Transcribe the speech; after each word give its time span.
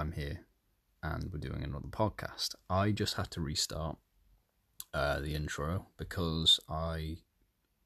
I'm 0.00 0.12
here 0.12 0.46
and 1.02 1.30
we're 1.30 1.46
doing 1.46 1.62
another 1.62 1.88
podcast. 1.88 2.54
I 2.70 2.90
just 2.90 3.16
had 3.16 3.30
to 3.32 3.42
restart 3.42 3.98
uh, 4.94 5.20
the 5.20 5.34
intro 5.34 5.88
because 5.98 6.58
I, 6.70 7.18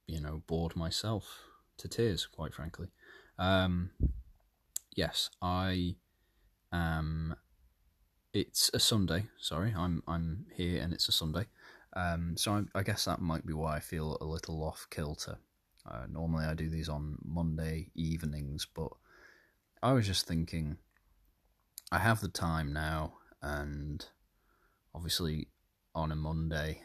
you 0.07 0.21
know, 0.21 0.45
bored 0.47 0.77
myself 0.77 1.41
to 1.79 1.89
tears, 1.89 2.25
quite 2.25 2.55
frankly. 2.55 2.87
Um, 3.37 3.91
yes, 4.95 5.29
I 5.43 5.97
am. 6.73 7.35
It's 8.33 8.71
a 8.73 8.79
Sunday. 8.79 9.27
Sorry, 9.41 9.75
I'm 9.77 10.05
I'm 10.07 10.47
here 10.55 10.81
and 10.81 10.93
it's 10.93 11.09
a 11.09 11.13
Sunday. 11.13 11.47
Um, 11.97 12.37
so 12.37 12.53
I, 12.53 12.79
I 12.79 12.83
guess 12.85 13.07
that 13.07 13.21
might 13.21 13.45
be 13.45 13.55
why 13.55 13.79
I 13.79 13.81
feel 13.81 14.19
a 14.21 14.25
little 14.25 14.63
off 14.63 14.87
kilter. 14.89 15.39
Uh, 15.85 16.07
normally 16.09 16.45
I 16.45 16.55
do 16.55 16.71
these 16.71 16.89
on 16.89 17.19
Monday 17.25 17.91
evenings, 17.97 18.69
but 18.73 18.93
I 19.83 19.95
was 19.95 20.07
just 20.07 20.29
thinking 20.29 20.77
I 21.93 21.99
have 21.99 22.21
the 22.21 22.29
time 22.29 22.73
now, 22.73 23.15
and 23.43 24.05
obviously 24.95 25.49
on 25.95 26.11
a 26.11 26.17
Monday, 26.17 26.83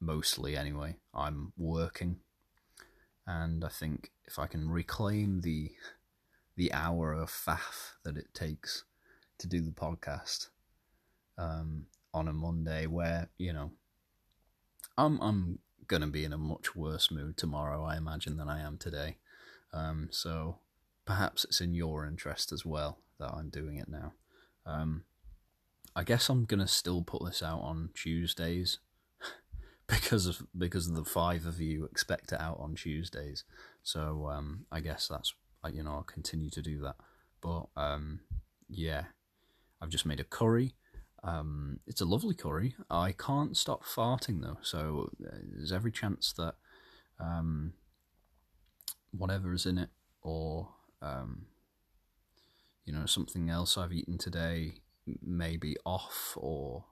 mostly 0.00 0.56
anyway, 0.56 0.96
I'm 1.14 1.52
working, 1.56 2.16
and 3.26 3.64
I 3.64 3.68
think 3.68 4.10
if 4.24 4.38
I 4.38 4.46
can 4.46 4.70
reclaim 4.70 5.42
the 5.42 5.72
the 6.56 6.72
hour 6.72 7.12
of 7.12 7.30
faff 7.30 7.92
that 8.02 8.16
it 8.16 8.32
takes 8.32 8.84
to 9.38 9.46
do 9.46 9.60
the 9.60 9.72
podcast 9.72 10.48
um, 11.36 11.86
on 12.14 12.28
a 12.28 12.32
Monday, 12.32 12.86
where 12.86 13.28
you 13.36 13.52
know 13.52 13.72
I'm 14.96 15.20
I'm 15.20 15.58
gonna 15.86 16.06
be 16.08 16.24
in 16.24 16.32
a 16.32 16.38
much 16.38 16.74
worse 16.74 17.10
mood 17.10 17.36
tomorrow, 17.36 17.84
I 17.84 17.98
imagine, 17.98 18.38
than 18.38 18.48
I 18.48 18.60
am 18.60 18.78
today. 18.78 19.18
Um, 19.72 20.08
so 20.10 20.60
perhaps 21.04 21.44
it's 21.44 21.60
in 21.60 21.74
your 21.74 22.06
interest 22.06 22.52
as 22.52 22.64
well 22.64 22.98
that 23.18 23.32
I'm 23.32 23.48
doing 23.48 23.76
it 23.76 23.88
now. 23.88 24.12
Um, 24.64 25.04
I 25.94 26.04
guess 26.04 26.28
I'm 26.28 26.44
gonna 26.44 26.68
still 26.68 27.02
put 27.02 27.24
this 27.24 27.42
out 27.42 27.60
on 27.60 27.90
Tuesdays 27.94 28.78
because 29.86 30.26
of 30.26 30.46
because 30.56 30.88
of 30.88 30.94
the 30.94 31.04
five 31.04 31.46
of 31.46 31.60
you 31.60 31.84
expect 31.84 32.32
it 32.32 32.40
out 32.40 32.58
on 32.60 32.74
Tuesdays. 32.74 33.44
So 33.82 34.28
um, 34.30 34.66
I 34.70 34.80
guess 34.80 35.08
that's 35.08 35.34
you 35.72 35.82
know 35.82 35.92
I'll 35.92 36.02
continue 36.02 36.50
to 36.50 36.62
do 36.62 36.80
that. 36.80 36.96
But 37.40 37.66
um, 37.76 38.20
yeah, 38.68 39.04
I've 39.80 39.90
just 39.90 40.06
made 40.06 40.20
a 40.20 40.24
curry. 40.24 40.74
Um, 41.22 41.80
it's 41.86 42.00
a 42.00 42.04
lovely 42.04 42.34
curry. 42.34 42.76
I 42.90 43.12
can't 43.12 43.56
stop 43.56 43.84
farting 43.84 44.42
though, 44.42 44.58
so 44.62 45.10
there's 45.18 45.72
every 45.72 45.92
chance 45.92 46.32
that 46.34 46.54
um, 47.18 47.72
whatever 49.12 49.52
is 49.52 49.66
in 49.66 49.78
it 49.78 49.88
or 50.22 50.68
um, 51.02 51.46
you 52.86 52.92
know, 52.92 53.04
something 53.04 53.50
else 53.50 53.76
I've 53.76 53.92
eaten 53.92 54.16
today 54.16 54.74
may 55.22 55.56
be 55.56 55.76
off 55.84 56.36
or 56.40 56.84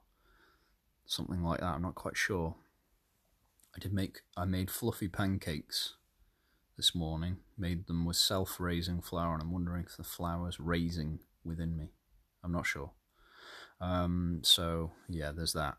something 1.05 1.41
like 1.41 1.61
that. 1.61 1.73
I'm 1.73 1.81
not 1.81 1.95
quite 1.95 2.17
sure. 2.17 2.55
I 3.75 3.79
did 3.79 3.93
make, 3.93 4.19
I 4.37 4.45
made 4.45 4.69
fluffy 4.69 5.07
pancakes 5.07 5.95
this 6.77 6.93
morning, 6.93 7.37
made 7.57 7.87
them 7.87 8.05
with 8.05 8.17
self 8.17 8.59
raising 8.59 9.01
flour, 9.01 9.33
and 9.33 9.41
I'm 9.41 9.51
wondering 9.51 9.85
if 9.85 9.97
the 9.97 10.03
flour's 10.03 10.59
raising 10.59 11.19
within 11.43 11.77
me. 11.77 11.91
I'm 12.43 12.51
not 12.51 12.65
sure. 12.65 12.91
Um, 13.79 14.41
so, 14.43 14.91
yeah, 15.09 15.31
there's 15.31 15.53
that. 15.53 15.75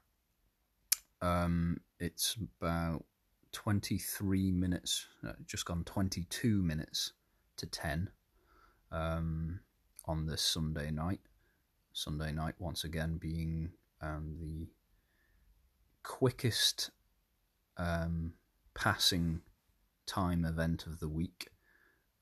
Um, 1.21 1.79
it's 2.01 2.37
about 2.61 3.05
23 3.53 4.51
minutes, 4.53 5.07
uh, 5.27 5.33
just 5.47 5.67
gone 5.67 5.85
22 5.85 6.63
minutes 6.63 7.13
to 7.57 7.67
10 7.67 8.11
um, 8.93 9.61
on 10.07 10.27
this 10.27 10.43
Sunday 10.43 10.91
night. 10.91 11.21
Sunday 11.93 12.33
night, 12.33 12.55
once 12.59 12.85
again, 12.85 13.17
being 13.17 13.71
um, 14.01 14.37
the 14.41 14.69
quickest 16.03 16.91
um, 17.77 18.35
passing 18.75 19.41
time 20.07 20.45
event 20.45 20.87
of 20.87 21.01
the 21.01 21.09
week, 21.09 21.49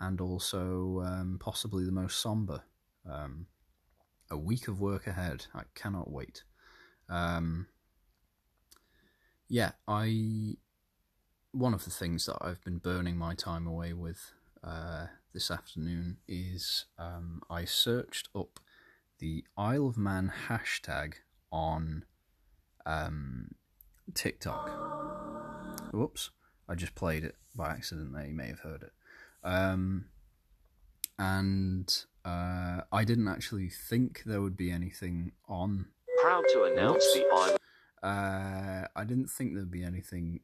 and 0.01 0.21
also 0.21 1.03
um, 1.05 1.39
possibly 1.41 1.85
the 1.85 1.93
most 1.93 2.21
somber. 2.21 2.63
Um, 3.09 3.47
a 4.31 4.39
week 4.39 4.69
of 4.69 4.81
work 4.81 5.07
ahead. 5.07 5.47
I 5.55 5.63
cannot 5.75 6.11
wait. 6.11 6.45
Um, 7.09 7.67
yeah, 9.49 9.73
I. 9.87 10.57
One 11.53 11.75
of 11.75 11.85
the 11.85 11.91
things 11.91 12.27
that 12.27 12.39
I've 12.41 12.65
been 12.65 12.79
burning 12.79 13.17
my 13.17 13.35
time 13.35 13.67
away 13.67 13.93
with 13.93 14.33
uh, 14.65 15.07
this 15.35 15.51
afternoon 15.51 16.19
is 16.29 16.87
um, 16.97 17.43
I 17.51 17.65
searched 17.65 18.29
up 18.37 18.61
the 19.19 19.45
Isle 19.59 19.89
of 19.89 19.99
Man 19.99 20.33
hashtag 20.49 21.15
on 21.51 22.05
um, 22.87 23.57
TikTok. 24.15 24.71
Whoops, 25.93 26.31
I 26.69 26.77
just 26.77 26.95
played 26.95 27.25
it 27.25 27.35
by 27.55 27.71
accident 27.71 28.13
there, 28.15 28.27
you 28.27 28.33
may 28.33 28.47
have 28.47 28.61
heard 28.61 28.85
it. 28.85 28.93
Um, 29.43 30.07
and 31.19 32.05
uh, 32.25 32.83
I 32.93 33.05
didn't 33.05 33.29
actually 33.29 33.69
think 33.69 34.23
there 34.25 34.41
would 34.41 34.57
be 34.57 34.71
anything 34.71 35.33
on. 35.49 35.87
Proud 36.23 36.45
to 36.53 36.65
announce 36.65 37.05
Whoops. 37.05 37.15
the 37.15 37.27
Isle. 37.35 37.57
Uh, 38.03 38.87
I 38.95 39.05
didn't 39.05 39.31
think 39.31 39.55
there'd 39.55 39.71
be 39.71 39.83
anything 39.83 40.41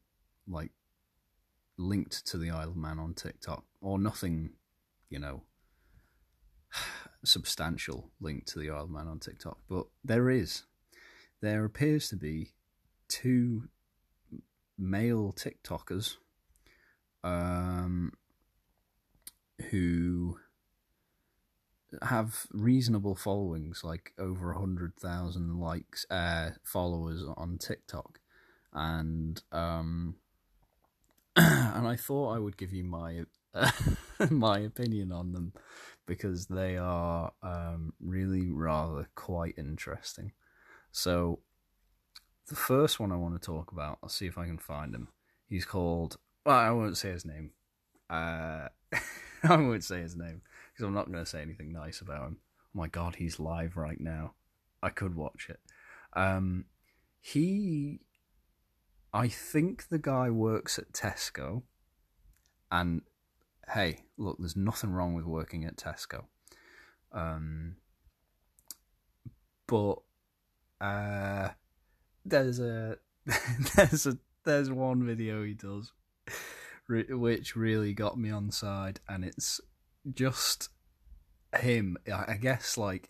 like 0.47 0.71
linked 1.77 2.25
to 2.27 2.37
the 2.37 2.49
Isle 2.51 2.71
of 2.71 2.75
Man 2.75 2.99
on 2.99 3.13
TikTok, 3.13 3.63
or 3.79 3.97
nothing, 3.97 4.51
you 5.11 5.19
know, 5.19 5.43
substantial 7.23 8.09
link 8.19 8.45
to 8.47 8.59
the 8.59 8.71
Isle 8.71 8.85
of 8.85 8.89
Man 8.89 9.07
on 9.07 9.19
TikTok. 9.19 9.59
But 9.69 9.85
there 10.03 10.29
is. 10.31 10.63
There 11.41 11.65
appears 11.65 12.09
to 12.09 12.15
be 12.15 12.53
two 13.07 13.69
male 14.77 15.33
TikTokers 15.33 16.15
um, 17.23 18.13
who 19.69 20.37
have 22.01 22.47
reasonable 22.51 23.15
followings, 23.15 23.83
like 23.83 24.13
over 24.17 24.51
a 24.51 24.59
hundred 24.59 24.95
thousand 24.95 25.59
likes, 25.59 26.05
uh, 26.09 26.51
followers 26.63 27.23
on 27.35 27.57
TikTok, 27.57 28.19
and 28.71 29.41
um, 29.51 30.15
and 31.35 31.87
I 31.87 31.95
thought 31.95 32.35
I 32.35 32.39
would 32.39 32.55
give 32.55 32.71
you 32.71 32.83
my 32.83 33.25
my 34.29 34.59
opinion 34.59 35.11
on 35.11 35.31
them 35.33 35.53
because 36.05 36.47
they 36.47 36.77
are 36.77 37.31
um, 37.43 37.93
really 37.99 38.49
rather 38.49 39.07
quite 39.15 39.55
interesting. 39.57 40.31
So 40.91 41.39
the 42.47 42.55
first 42.55 42.99
one 42.99 43.11
I 43.11 43.17
want 43.17 43.39
to 43.39 43.45
talk 43.45 43.71
about, 43.71 43.99
I'll 44.03 44.09
see 44.09 44.27
if 44.27 44.37
I 44.37 44.45
can 44.45 44.57
find 44.57 44.93
him. 44.93 45.07
He's 45.47 45.65
called. 45.65 46.17
Well, 46.45 46.55
I 46.55 46.71
won't 46.71 46.97
say 46.97 47.11
his 47.11 47.25
name. 47.25 47.51
Uh, 48.09 48.67
I 49.43 49.55
won't 49.55 49.83
say 49.83 50.01
his 50.01 50.15
name 50.15 50.41
because 50.71 50.85
I'm 50.85 50.93
not 50.93 51.11
going 51.11 51.23
to 51.23 51.29
say 51.29 51.41
anything 51.41 51.71
nice 51.71 52.01
about 52.01 52.27
him. 52.27 52.37
Oh 52.41 52.79
my 52.79 52.87
god, 52.87 53.15
he's 53.15 53.39
live 53.39 53.77
right 53.77 53.99
now. 53.99 54.33
I 54.83 54.89
could 54.89 55.15
watch 55.15 55.47
it. 55.49 55.59
Um, 56.13 56.65
he, 57.21 58.01
I 59.13 59.27
think 59.27 59.89
the 59.89 59.99
guy 59.99 60.29
works 60.29 60.79
at 60.79 60.91
Tesco, 60.91 61.63
and 62.71 63.01
hey, 63.73 64.03
look, 64.17 64.37
there's 64.39 64.55
nothing 64.55 64.91
wrong 64.91 65.13
with 65.13 65.25
working 65.25 65.65
at 65.65 65.77
Tesco. 65.77 66.25
Um, 67.11 67.75
but 69.67 69.95
uh, 70.79 71.49
there's 72.25 72.59
a 72.59 72.97
there's 73.75 74.07
a 74.07 74.17
there's 74.43 74.71
one 74.71 75.05
video 75.05 75.43
he 75.43 75.53
does 75.53 75.91
which 76.87 77.55
really 77.55 77.93
got 77.93 78.17
me 78.17 78.29
on 78.29 78.51
side, 78.51 78.99
and 79.07 79.23
it's 79.23 79.61
just 80.13 80.69
him. 81.57 81.97
I 82.13 82.35
guess 82.35 82.77
like 82.77 83.09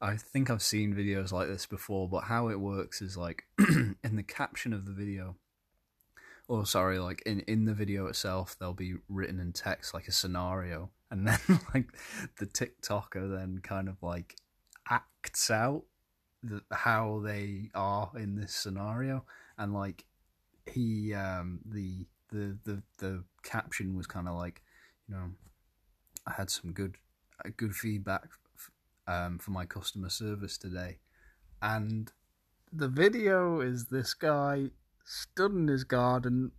I 0.00 0.16
think 0.16 0.50
I've 0.50 0.62
seen 0.62 0.94
videos 0.94 1.32
like 1.32 1.48
this 1.48 1.66
before, 1.66 2.08
but 2.08 2.24
how 2.24 2.48
it 2.48 2.60
works 2.60 3.00
is 3.00 3.16
like 3.16 3.44
in 3.58 4.16
the 4.16 4.22
caption 4.22 4.72
of 4.72 4.84
the 4.84 4.92
video, 4.92 5.36
or 6.52 6.66
sorry, 6.66 6.98
like 6.98 7.22
in 7.24 7.40
in 7.40 7.64
the 7.64 7.72
video 7.72 8.06
itself, 8.08 8.56
they'll 8.58 8.74
be 8.74 8.96
written 9.08 9.40
in 9.40 9.52
text 9.54 9.94
like 9.94 10.06
a 10.06 10.12
scenario, 10.12 10.90
and 11.10 11.26
then 11.28 11.38
like 11.72 11.88
the 12.38 12.44
TikToker 12.44 13.38
then 13.38 13.60
kind 13.62 13.88
of 13.88 13.96
like 14.02 14.36
acts 14.90 15.50
out 15.50 15.84
the, 16.42 16.60
how 16.70 17.22
they 17.24 17.70
are 17.74 18.10
in 18.16 18.36
this 18.36 18.52
scenario, 18.52 19.24
and 19.56 19.72
like 19.72 20.04
he 20.70 21.14
um 21.14 21.60
the 21.64 22.04
the 22.28 22.58
the 22.64 22.82
the 22.98 23.24
caption 23.42 23.96
was 23.96 24.06
kind 24.06 24.28
of 24.28 24.34
like, 24.34 24.60
you 25.08 25.14
know, 25.14 25.30
I 26.26 26.32
had 26.32 26.50
some 26.50 26.72
good 26.72 26.98
good 27.56 27.74
feedback 27.74 28.28
um, 29.06 29.38
for 29.38 29.52
my 29.52 29.64
customer 29.64 30.10
service 30.10 30.58
today, 30.58 30.98
and 31.62 32.12
the 32.70 32.88
video 32.88 33.60
is 33.60 33.86
this 33.86 34.12
guy 34.12 34.68
stood 35.04 35.52
in 35.52 35.68
his 35.68 35.84
garden, 35.84 36.52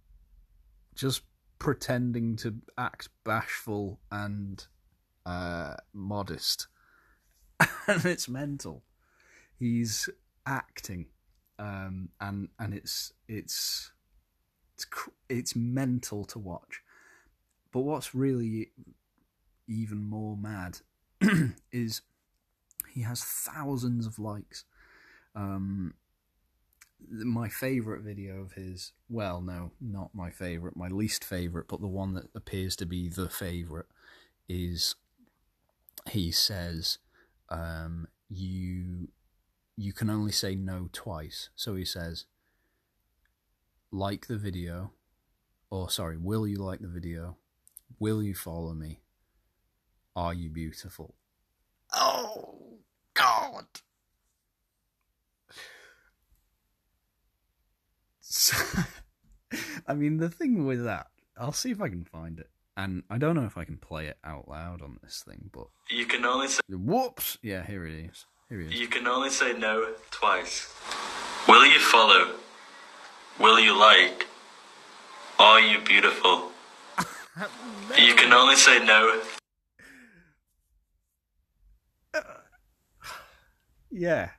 just 0.96 1.24
pretending 1.60 2.36
to 2.38 2.56
act 2.78 3.10
bashful 3.24 4.00
and 4.12 4.66
uh, 5.26 5.76
modest, 5.94 6.68
and 7.88 8.06
it's 8.06 8.28
mental. 8.28 8.84
He's 9.58 10.10
acting, 10.46 11.08
um, 11.60 12.10
and 12.20 12.50
and 12.60 12.74
it's 12.74 13.14
it's 13.28 13.92
it's 14.76 14.86
it's 15.30 15.56
mental 15.56 16.26
to 16.26 16.40
watch. 16.40 16.82
But 17.72 17.82
what's 17.82 18.14
really 18.14 18.72
even 19.68 20.04
more 20.04 20.38
mad 20.38 20.80
is 21.72 22.02
he 22.94 23.02
has 23.02 23.24
thousands 23.24 24.06
of 24.06 24.20
likes. 24.20 24.66
Um, 25.36 25.96
my 27.14 27.48
favorite 27.48 28.02
video 28.02 28.42
of 28.42 28.54
his, 28.54 28.92
well, 29.08 29.42
no, 29.42 29.72
not 29.80 30.10
my 30.14 30.32
favorite, 30.32 30.76
my 30.76 30.88
least 30.88 31.24
favorite, 31.24 31.68
but 31.68 31.80
the 31.80 31.88
one 31.88 32.14
that 32.16 32.30
appears 32.36 32.76
to 32.78 32.86
be 32.86 33.08
the 33.08 33.30
favorite 33.30 33.86
is 34.50 34.96
he 36.10 36.32
says, 36.32 36.98
um, 37.50 38.08
you 38.30 39.10
you 39.76 39.94
can 39.94 40.10
only 40.10 40.32
say 40.32 40.56
no 40.56 40.90
twice. 40.92 41.50
So 41.56 41.76
he 41.76 41.86
says, 41.86 42.26
like 43.92 44.28
the 44.28 44.38
video, 44.38 44.92
or 45.70 45.90
sorry, 45.90 46.18
will 46.18 46.48
you 46.48 46.58
like 46.58 46.80
the 46.80 46.88
video? 46.88 47.38
Will 48.00 48.22
you 48.22 48.36
follow 48.36 48.74
me? 48.74 49.02
Are 50.16 50.34
you 50.34 50.50
beautiful? 50.50 51.16
Oh, 51.92 52.78
God. 53.14 53.66
So, 58.36 58.58
I 59.88 59.94
mean, 59.94 60.18
the 60.18 60.28
thing 60.28 60.66
with 60.66 60.84
that, 60.86 61.06
I'll 61.38 61.52
see 61.52 61.70
if 61.70 61.80
I 61.80 61.88
can 61.88 62.04
find 62.04 62.40
it. 62.40 62.50
And 62.76 63.04
I 63.08 63.20
don't 63.20 63.36
know 63.36 63.46
if 63.46 63.60
I 63.60 63.64
can 63.64 63.78
play 63.78 64.08
it 64.08 64.18
out 64.24 64.48
loud 64.48 64.82
on 64.82 64.98
this 65.04 65.24
thing, 65.24 65.52
but. 65.54 65.68
You 65.92 66.08
can 66.08 66.26
only 66.26 66.48
say. 66.48 66.62
Whoops! 66.68 67.38
Yeah, 67.44 67.64
here 67.64 67.86
it 67.86 67.94
is. 67.94 68.26
Here 68.50 68.62
it 68.62 68.74
is. 68.74 68.80
You 68.80 68.88
can 68.88 69.06
only 69.06 69.30
say 69.30 69.54
no 69.54 69.94
twice. 70.10 70.74
Will 71.48 71.64
you 71.64 71.78
follow? 71.80 72.34
Will 73.40 73.60
you 73.60 73.80
like? 73.80 74.26
Are 75.38 75.62
you 75.62 75.80
beautiful? 75.82 76.50
you 78.00 78.16
can 78.16 78.34
only 78.34 78.56
say 78.56 78.84
no. 78.84 79.22
Yeah. 83.96 84.32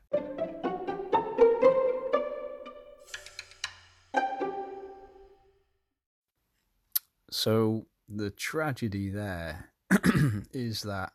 So 7.34 7.86
the 8.08 8.30
tragedy 8.30 9.10
there 9.10 9.70
is 10.52 10.82
that 10.82 11.14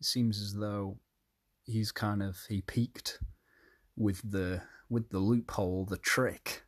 it 0.00 0.06
seems 0.06 0.40
as 0.40 0.54
though 0.54 0.96
he's 1.66 1.92
kind 1.92 2.22
of 2.22 2.38
he 2.48 2.62
peaked 2.62 3.18
with 3.94 4.22
the 4.24 4.62
with 4.88 5.10
the 5.10 5.18
loophole, 5.18 5.84
the 5.84 5.98
trick, 5.98 6.62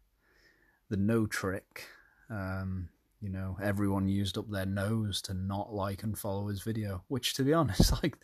the 0.90 0.98
no 0.98 1.26
trick. 1.26 1.86
Um, 2.28 2.90
you 3.22 3.30
know, 3.30 3.56
everyone 3.62 4.08
used 4.08 4.36
up 4.36 4.50
their 4.50 4.66
nose 4.66 5.22
to 5.22 5.32
not 5.32 5.72
like 5.72 6.02
and 6.02 6.18
follow 6.18 6.48
his 6.48 6.60
video. 6.60 7.02
Which, 7.08 7.32
to 7.36 7.44
be 7.44 7.54
honest, 7.54 7.92
like, 8.02 8.18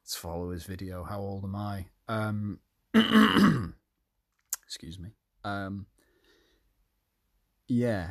let's 0.00 0.16
follow 0.16 0.52
his 0.52 0.64
video. 0.64 1.04
How 1.04 1.20
old 1.20 1.44
am 1.44 1.54
I? 1.54 1.84
Um, 2.08 2.60
excuse 4.64 4.98
me. 4.98 5.10
Um, 5.44 5.84
yeah. 7.68 8.08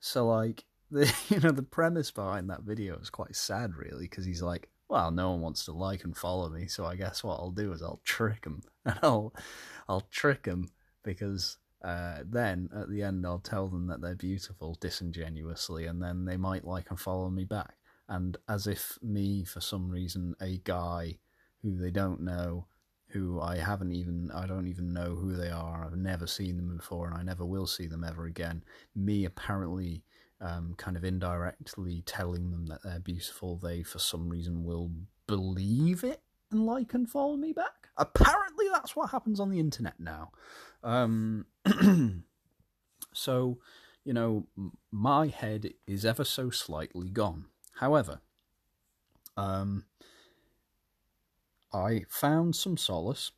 So 0.00 0.26
like 0.26 0.64
the 0.92 1.12
you 1.28 1.40
know 1.40 1.50
the 1.50 1.62
premise 1.62 2.10
behind 2.10 2.50
that 2.50 2.62
video 2.62 2.96
is 2.98 3.10
quite 3.10 3.34
sad, 3.34 3.74
really, 3.74 4.04
because 4.04 4.24
he's 4.24 4.42
like, 4.42 4.68
well, 4.88 5.10
no 5.10 5.30
one 5.30 5.40
wants 5.40 5.64
to 5.64 5.72
like 5.72 6.04
and 6.04 6.16
follow 6.16 6.48
me, 6.48 6.66
so 6.68 6.84
I 6.84 6.96
guess 6.96 7.24
what 7.24 7.36
I'll 7.40 7.50
do 7.50 7.72
is 7.72 7.82
I'll 7.82 8.02
trick 8.04 8.44
him, 8.44 8.62
and 8.84 8.98
I'll 9.02 9.34
I'll 9.88 10.06
trick 10.10 10.46
him 10.46 10.70
because 11.02 11.56
uh, 11.82 12.18
then 12.24 12.68
at 12.76 12.88
the 12.90 13.02
end 13.02 13.26
I'll 13.26 13.40
tell 13.40 13.68
them 13.68 13.88
that 13.88 14.00
they're 14.00 14.14
beautiful 14.14 14.76
disingenuously, 14.80 15.86
and 15.86 16.00
then 16.00 16.24
they 16.24 16.36
might 16.36 16.64
like 16.64 16.90
and 16.90 17.00
follow 17.00 17.30
me 17.30 17.44
back. 17.44 17.74
And 18.08 18.36
as 18.48 18.66
if 18.66 18.98
me, 19.02 19.44
for 19.44 19.60
some 19.60 19.88
reason, 19.88 20.34
a 20.40 20.58
guy 20.58 21.18
who 21.62 21.76
they 21.78 21.90
don't 21.90 22.20
know, 22.20 22.66
who 23.08 23.40
I 23.40 23.56
haven't 23.56 23.92
even, 23.92 24.30
I 24.34 24.46
don't 24.46 24.66
even 24.66 24.92
know 24.92 25.14
who 25.14 25.34
they 25.34 25.50
are, 25.50 25.84
I've 25.84 25.96
never 25.96 26.26
seen 26.26 26.56
them 26.56 26.76
before, 26.76 27.06
and 27.06 27.16
I 27.16 27.22
never 27.22 27.46
will 27.46 27.66
see 27.66 27.86
them 27.86 28.04
ever 28.04 28.26
again. 28.26 28.62
Me 28.94 29.24
apparently 29.24 30.02
um, 30.42 30.74
kind 30.76 30.96
of 30.96 31.04
indirectly 31.04 32.02
telling 32.04 32.50
them 32.50 32.66
that 32.66 32.82
they're 32.82 32.98
beautiful, 32.98 33.56
they 33.56 33.82
for 33.82 33.98
some 33.98 34.28
reason 34.28 34.64
will 34.64 34.90
believe 35.26 36.04
it 36.04 36.20
and 36.50 36.66
like 36.66 36.92
and 36.94 37.08
follow 37.08 37.36
me 37.36 37.52
back. 37.52 37.88
Apparently, 37.96 38.66
that's 38.72 38.96
what 38.96 39.10
happens 39.10 39.38
on 39.38 39.50
the 39.50 39.60
internet 39.60 39.98
now. 40.00 40.32
Um, 40.82 41.46
so, 43.14 43.58
you 44.04 44.12
know, 44.12 44.46
my 44.90 45.28
head 45.28 45.72
is 45.86 46.04
ever 46.04 46.24
so 46.24 46.50
slightly 46.50 47.08
gone. 47.08 47.46
However, 47.76 48.20
um, 49.36 49.84
I 51.72 52.04
found 52.08 52.56
some 52.56 52.76
solace. 52.76 53.30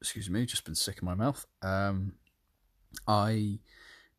Excuse 0.00 0.30
me, 0.30 0.46
just 0.46 0.64
been 0.64 0.74
sick 0.74 0.98
in 1.02 1.06
my 1.06 1.14
mouth. 1.14 1.46
Um, 1.62 2.14
I 3.06 3.58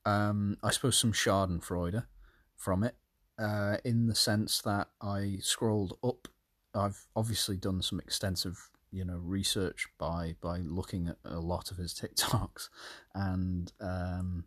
um, 0.05 0.57
I 0.63 0.71
suppose 0.71 0.97
some 0.97 1.13
Schadenfreude 1.13 2.05
from 2.55 2.83
it, 2.83 2.95
uh, 3.37 3.77
in 3.83 4.07
the 4.07 4.15
sense 4.15 4.61
that 4.61 4.89
I 5.01 5.37
scrolled 5.41 5.97
up. 6.03 6.27
I've 6.75 7.05
obviously 7.15 7.57
done 7.57 7.81
some 7.81 7.99
extensive, 7.99 8.69
you 8.91 9.05
know, 9.05 9.17
research 9.17 9.87
by 9.97 10.35
by 10.41 10.57
looking 10.57 11.07
at 11.07 11.17
a 11.23 11.39
lot 11.39 11.71
of 11.71 11.77
his 11.77 11.93
TikToks, 11.99 12.69
and 13.13 13.71
um, 13.79 14.45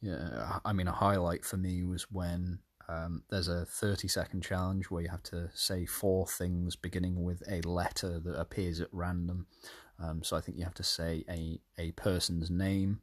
yeah, 0.00 0.58
I 0.64 0.72
mean, 0.72 0.88
a 0.88 0.92
highlight 0.92 1.44
for 1.44 1.56
me 1.56 1.84
was 1.84 2.10
when 2.10 2.60
um, 2.88 3.22
there's 3.30 3.48
a 3.48 3.64
30 3.64 4.08
second 4.08 4.42
challenge 4.42 4.90
where 4.90 5.02
you 5.02 5.08
have 5.08 5.22
to 5.24 5.50
say 5.54 5.86
four 5.86 6.26
things 6.26 6.76
beginning 6.76 7.24
with 7.24 7.42
a 7.50 7.60
letter 7.62 8.20
that 8.20 8.38
appears 8.38 8.80
at 8.80 8.88
random. 8.92 9.46
Um, 9.98 10.22
so 10.22 10.36
I 10.36 10.40
think 10.40 10.58
you 10.58 10.64
have 10.64 10.74
to 10.74 10.84
say 10.84 11.24
a, 11.28 11.58
a 11.78 11.92
person's 11.92 12.50
name, 12.50 13.00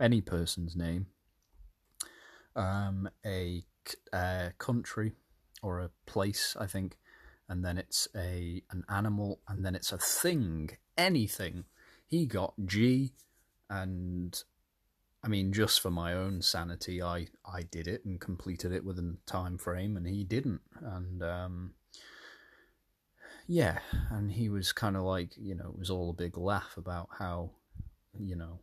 any 0.00 0.20
person's 0.20 0.76
name, 0.76 1.06
um, 2.56 3.08
a, 3.24 3.64
a 4.12 4.52
country 4.58 5.12
or 5.62 5.80
a 5.80 5.90
place, 6.06 6.56
I 6.58 6.66
think, 6.66 6.98
and 7.48 7.64
then 7.64 7.78
it's 7.78 8.08
a 8.14 8.62
an 8.70 8.84
animal, 8.88 9.40
and 9.48 9.64
then 9.64 9.74
it's 9.74 9.92
a 9.92 9.98
thing, 9.98 10.70
anything. 10.96 11.64
He 12.06 12.26
got 12.26 12.54
G, 12.64 13.12
and 13.68 14.42
I 15.22 15.28
mean, 15.28 15.52
just 15.52 15.80
for 15.80 15.90
my 15.90 16.12
own 16.12 16.42
sanity, 16.42 17.02
I 17.02 17.28
I 17.44 17.62
did 17.62 17.86
it 17.86 18.04
and 18.04 18.20
completed 18.20 18.72
it 18.72 18.84
within 18.84 19.18
time 19.26 19.58
frame, 19.58 19.96
and 19.96 20.06
he 20.06 20.24
didn't, 20.24 20.62
and 20.80 21.22
um, 21.22 21.74
yeah, 23.46 23.78
and 24.10 24.32
he 24.32 24.48
was 24.48 24.72
kind 24.72 24.96
of 24.96 25.02
like, 25.02 25.32
you 25.36 25.54
know, 25.54 25.68
it 25.68 25.78
was 25.78 25.90
all 25.90 26.10
a 26.10 26.14
big 26.14 26.38
laugh 26.38 26.76
about 26.76 27.08
how, 27.18 27.50
you 28.18 28.36
know, 28.36 28.60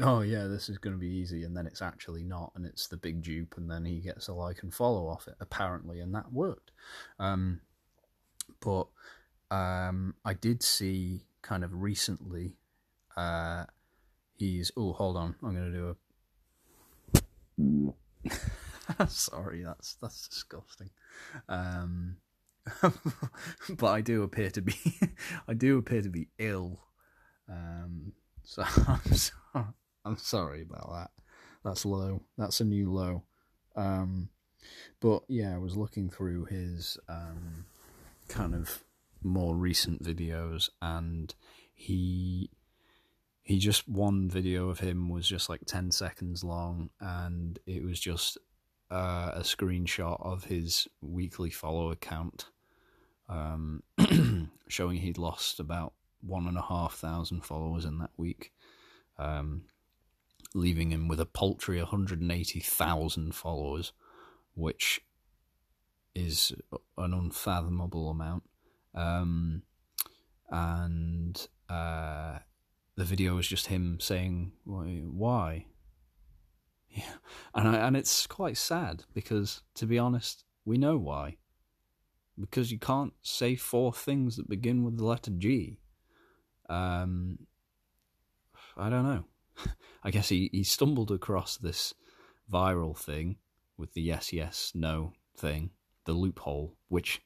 oh 0.00 0.20
yeah, 0.20 0.46
this 0.46 0.68
is 0.68 0.78
going 0.78 0.94
to 0.94 1.00
be 1.00 1.08
easy, 1.08 1.44
and 1.44 1.56
then 1.56 1.66
it's 1.66 1.82
actually 1.82 2.24
not, 2.24 2.52
and 2.54 2.66
it's 2.66 2.88
the 2.88 2.96
big 2.96 3.22
dupe, 3.22 3.54
and 3.56 3.70
then 3.70 3.84
he 3.84 4.00
gets 4.00 4.28
a 4.28 4.34
like 4.34 4.62
and 4.62 4.74
follow 4.74 5.08
off 5.08 5.28
it 5.28 5.36
apparently, 5.40 6.00
and 6.00 6.14
that 6.14 6.32
worked. 6.32 6.70
Um, 7.18 7.60
but 8.60 8.88
um, 9.50 10.14
I 10.24 10.34
did 10.34 10.62
see 10.62 11.24
kind 11.42 11.64
of 11.64 11.74
recently. 11.74 12.56
Uh, 13.16 13.64
he's 14.36 14.72
oh 14.76 14.92
hold 14.92 15.16
on, 15.16 15.36
I'm 15.42 15.54
going 15.54 15.72
to 15.72 15.78
do 15.78 15.96
a. 18.28 18.34
Sorry, 19.08 19.62
that's 19.62 19.96
that's 20.02 20.28
disgusting. 20.28 20.90
Um, 21.48 22.16
but 23.70 23.86
I 23.86 24.00
do 24.00 24.22
appear 24.22 24.50
to 24.50 24.62
be, 24.62 24.74
I 25.48 25.54
do 25.54 25.78
appear 25.78 26.02
to 26.02 26.08
be 26.08 26.28
ill. 26.38 26.80
Um, 27.48 28.12
so 28.42 28.64
I'm 28.88 29.14
sorry. 29.14 29.66
I'm 30.04 30.16
sorry 30.18 30.62
about 30.62 30.90
that. 30.92 31.10
That's 31.64 31.86
low. 31.86 32.22
That's 32.36 32.60
a 32.60 32.64
new 32.64 32.92
low. 32.92 33.22
Um, 33.74 34.28
but 35.00 35.22
yeah, 35.28 35.54
I 35.54 35.58
was 35.58 35.76
looking 35.76 36.10
through 36.10 36.44
his 36.46 36.98
um, 37.08 37.64
kind 38.28 38.54
of 38.54 38.84
more 39.22 39.54
recent 39.54 40.02
videos, 40.02 40.68
and 40.82 41.34
he 41.74 42.50
he 43.42 43.58
just 43.58 43.88
one 43.88 44.28
video 44.28 44.68
of 44.68 44.80
him 44.80 45.08
was 45.08 45.26
just 45.26 45.48
like 45.48 45.62
ten 45.66 45.90
seconds 45.90 46.44
long, 46.44 46.90
and 47.00 47.58
it 47.66 47.82
was 47.82 47.98
just 47.98 48.38
uh, 48.90 49.32
a 49.34 49.40
screenshot 49.40 50.24
of 50.24 50.44
his 50.44 50.86
weekly 51.00 51.50
follow 51.50 51.94
count, 51.94 52.46
um, 53.28 53.82
showing 54.68 54.98
he'd 54.98 55.18
lost 55.18 55.60
about 55.60 55.94
one 56.20 56.46
and 56.46 56.56
a 56.56 56.62
half 56.62 56.94
thousand 56.94 57.44
followers 57.44 57.84
in 57.84 57.98
that 57.98 58.12
week. 58.16 58.52
Um, 59.18 59.62
leaving 60.54 60.92
him 60.92 61.08
with 61.08 61.20
a 61.20 61.26
paltry 61.26 61.78
180,000 61.78 63.34
followers, 63.34 63.92
which 64.54 65.02
is 66.14 66.52
an 66.96 67.12
unfathomable 67.12 68.08
amount. 68.08 68.44
Um, 68.94 69.62
and 70.48 71.48
uh, 71.68 72.38
the 72.96 73.04
video 73.04 73.36
is 73.38 73.48
just 73.48 73.66
him 73.66 73.98
saying 74.00 74.52
why. 74.64 75.66
Yeah, 76.96 77.14
and 77.56 77.66
I, 77.66 77.88
and 77.88 77.96
it's 77.96 78.24
quite 78.24 78.56
sad 78.56 79.02
because 79.12 79.62
to 79.74 79.84
be 79.84 79.98
honest, 79.98 80.44
we 80.64 80.78
know 80.78 80.96
why. 80.96 81.38
Because 82.38 82.70
you 82.70 82.78
can't 82.78 83.12
say 83.20 83.56
four 83.56 83.92
things 83.92 84.36
that 84.36 84.48
begin 84.48 84.84
with 84.84 84.98
the 84.98 85.04
letter 85.04 85.32
G. 85.36 85.80
Um, 86.68 87.40
I 88.76 88.88
don't 88.90 89.02
know. 89.02 89.24
I 90.04 90.10
guess 90.10 90.28
he, 90.28 90.50
he 90.52 90.64
stumbled 90.64 91.10
across 91.10 91.56
this 91.56 91.94
viral 92.52 92.96
thing 92.96 93.36
with 93.76 93.94
the 93.94 94.02
yes, 94.02 94.32
yes, 94.32 94.72
no 94.74 95.12
thing, 95.36 95.70
the 96.04 96.12
loophole, 96.12 96.76
which 96.88 97.22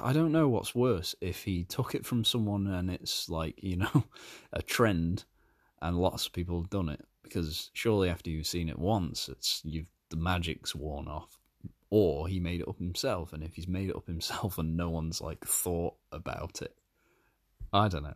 I 0.00 0.12
don't 0.12 0.32
know 0.32 0.48
what's 0.48 0.74
worse 0.74 1.14
if 1.20 1.44
he 1.44 1.64
took 1.64 1.94
it 1.94 2.04
from 2.04 2.24
someone 2.24 2.66
and 2.66 2.90
it's 2.90 3.28
like, 3.28 3.62
you 3.62 3.76
know, 3.76 4.04
a 4.52 4.62
trend 4.62 5.24
and 5.80 5.96
lots 5.96 6.26
of 6.26 6.32
people 6.32 6.60
have 6.60 6.70
done 6.70 6.88
it 6.88 7.04
because 7.22 7.70
surely 7.72 8.08
after 8.08 8.30
you've 8.30 8.46
seen 8.46 8.68
it 8.68 8.78
once, 8.78 9.28
it's 9.28 9.60
you've 9.64 9.86
the 10.10 10.16
magic's 10.16 10.74
worn 10.74 11.08
off. 11.08 11.38
Or 11.88 12.26
he 12.26 12.40
made 12.40 12.60
it 12.60 12.68
up 12.68 12.78
himself, 12.78 13.32
and 13.32 13.44
if 13.44 13.54
he's 13.54 13.68
made 13.68 13.90
it 13.90 13.96
up 13.96 14.06
himself 14.06 14.58
and 14.58 14.76
no 14.76 14.90
one's 14.90 15.20
like 15.20 15.44
thought 15.44 15.94
about 16.10 16.62
it, 16.62 16.74
I 17.72 17.88
don't 17.88 18.02
know. 18.02 18.14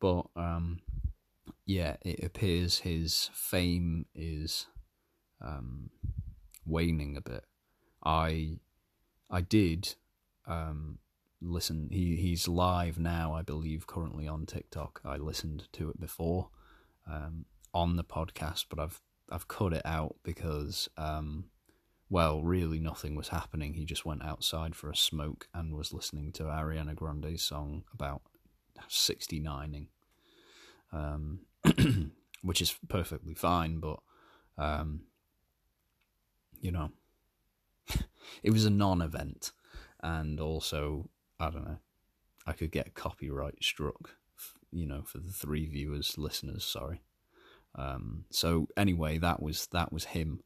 But 0.00 0.26
um, 0.36 0.80
yeah, 1.68 1.96
it 2.00 2.24
appears 2.24 2.78
his 2.78 3.28
fame 3.34 4.06
is 4.14 4.66
um, 5.44 5.90
waning 6.64 7.14
a 7.14 7.20
bit. 7.20 7.44
I 8.02 8.56
I 9.30 9.42
did 9.42 9.94
um, 10.46 10.98
listen. 11.42 11.90
He 11.92 12.16
he's 12.16 12.48
live 12.48 12.98
now, 12.98 13.34
I 13.34 13.42
believe, 13.42 13.86
currently 13.86 14.26
on 14.26 14.46
TikTok. 14.46 15.02
I 15.04 15.18
listened 15.18 15.68
to 15.74 15.90
it 15.90 16.00
before 16.00 16.48
um, 17.06 17.44
on 17.74 17.96
the 17.96 18.04
podcast, 18.04 18.64
but 18.70 18.78
I've 18.78 19.02
I've 19.30 19.46
cut 19.46 19.74
it 19.74 19.84
out 19.84 20.16
because 20.22 20.88
um, 20.96 21.50
well, 22.08 22.42
really 22.42 22.80
nothing 22.80 23.14
was 23.14 23.28
happening. 23.28 23.74
He 23.74 23.84
just 23.84 24.06
went 24.06 24.24
outside 24.24 24.74
for 24.74 24.90
a 24.90 24.96
smoke 24.96 25.48
and 25.52 25.74
was 25.74 25.92
listening 25.92 26.32
to 26.32 26.44
Ariana 26.44 26.94
Grande's 26.94 27.42
song 27.42 27.84
about 27.92 28.22
69ing, 28.88 29.88
um, 30.94 31.40
which 32.42 32.62
is 32.62 32.76
perfectly 32.88 33.34
fine, 33.34 33.80
but 33.80 33.98
um, 34.56 35.02
you 36.60 36.72
know, 36.72 36.90
it 38.42 38.50
was 38.50 38.64
a 38.64 38.70
non-event, 38.70 39.52
and 40.00 40.40
also 40.40 41.08
I 41.40 41.50
don't 41.50 41.64
know, 41.64 41.78
I 42.46 42.52
could 42.52 42.72
get 42.72 42.94
copyright 42.94 43.62
struck, 43.62 44.16
you 44.72 44.86
know, 44.86 45.02
for 45.02 45.18
the 45.18 45.32
three 45.32 45.66
viewers, 45.66 46.18
listeners. 46.18 46.64
Sorry. 46.64 47.02
Um, 47.74 48.24
so 48.30 48.68
anyway, 48.76 49.18
that 49.18 49.42
was 49.42 49.66
that 49.72 49.92
was 49.92 50.06
him, 50.06 50.40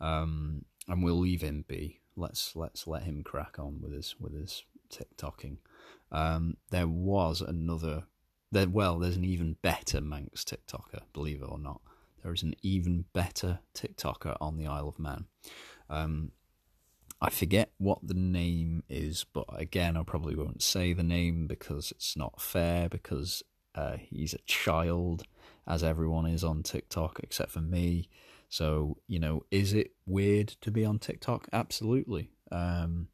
um, 0.00 0.64
and 0.88 1.02
we'll 1.02 1.18
leave 1.18 1.42
him 1.42 1.64
be. 1.66 2.00
Let's 2.16 2.56
let's 2.56 2.86
let 2.86 3.04
him 3.04 3.22
crack 3.22 3.58
on 3.58 3.80
with 3.80 3.92
his 3.92 4.16
with 4.18 4.34
his 4.34 4.64
TikToking. 4.90 5.58
Um, 6.10 6.56
there 6.70 6.88
was 6.88 7.40
another. 7.40 8.04
There, 8.52 8.68
well, 8.68 8.98
there's 8.98 9.16
an 9.16 9.24
even 9.24 9.56
better 9.62 10.00
Manx 10.00 10.44
TikToker, 10.44 11.00
believe 11.12 11.42
it 11.42 11.48
or 11.48 11.58
not. 11.58 11.80
There 12.22 12.32
is 12.32 12.42
an 12.42 12.54
even 12.62 13.06
better 13.12 13.60
TikToker 13.74 14.36
on 14.40 14.58
the 14.58 14.66
Isle 14.66 14.88
of 14.88 14.98
Man. 14.98 15.24
Um, 15.90 16.32
I 17.20 17.30
forget 17.30 17.72
what 17.78 18.06
the 18.06 18.14
name 18.14 18.82
is, 18.88 19.24
but 19.24 19.46
again, 19.48 19.96
I 19.96 20.02
probably 20.02 20.36
won't 20.36 20.62
say 20.62 20.92
the 20.92 21.02
name 21.02 21.46
because 21.46 21.92
it's 21.92 22.16
not 22.16 22.40
fair 22.40 22.88
because 22.88 23.42
uh, 23.74 23.96
he's 23.98 24.34
a 24.34 24.38
child, 24.44 25.24
as 25.66 25.82
everyone 25.82 26.26
is 26.26 26.44
on 26.44 26.62
TikTok 26.62 27.20
except 27.22 27.52
for 27.52 27.60
me. 27.60 28.08
So, 28.48 28.98
you 29.06 29.18
know, 29.18 29.44
is 29.50 29.72
it 29.72 29.92
weird 30.04 30.48
to 30.60 30.70
be 30.70 30.84
on 30.84 30.98
TikTok? 30.98 31.48
Absolutely. 31.52 32.30
Um, 32.50 33.08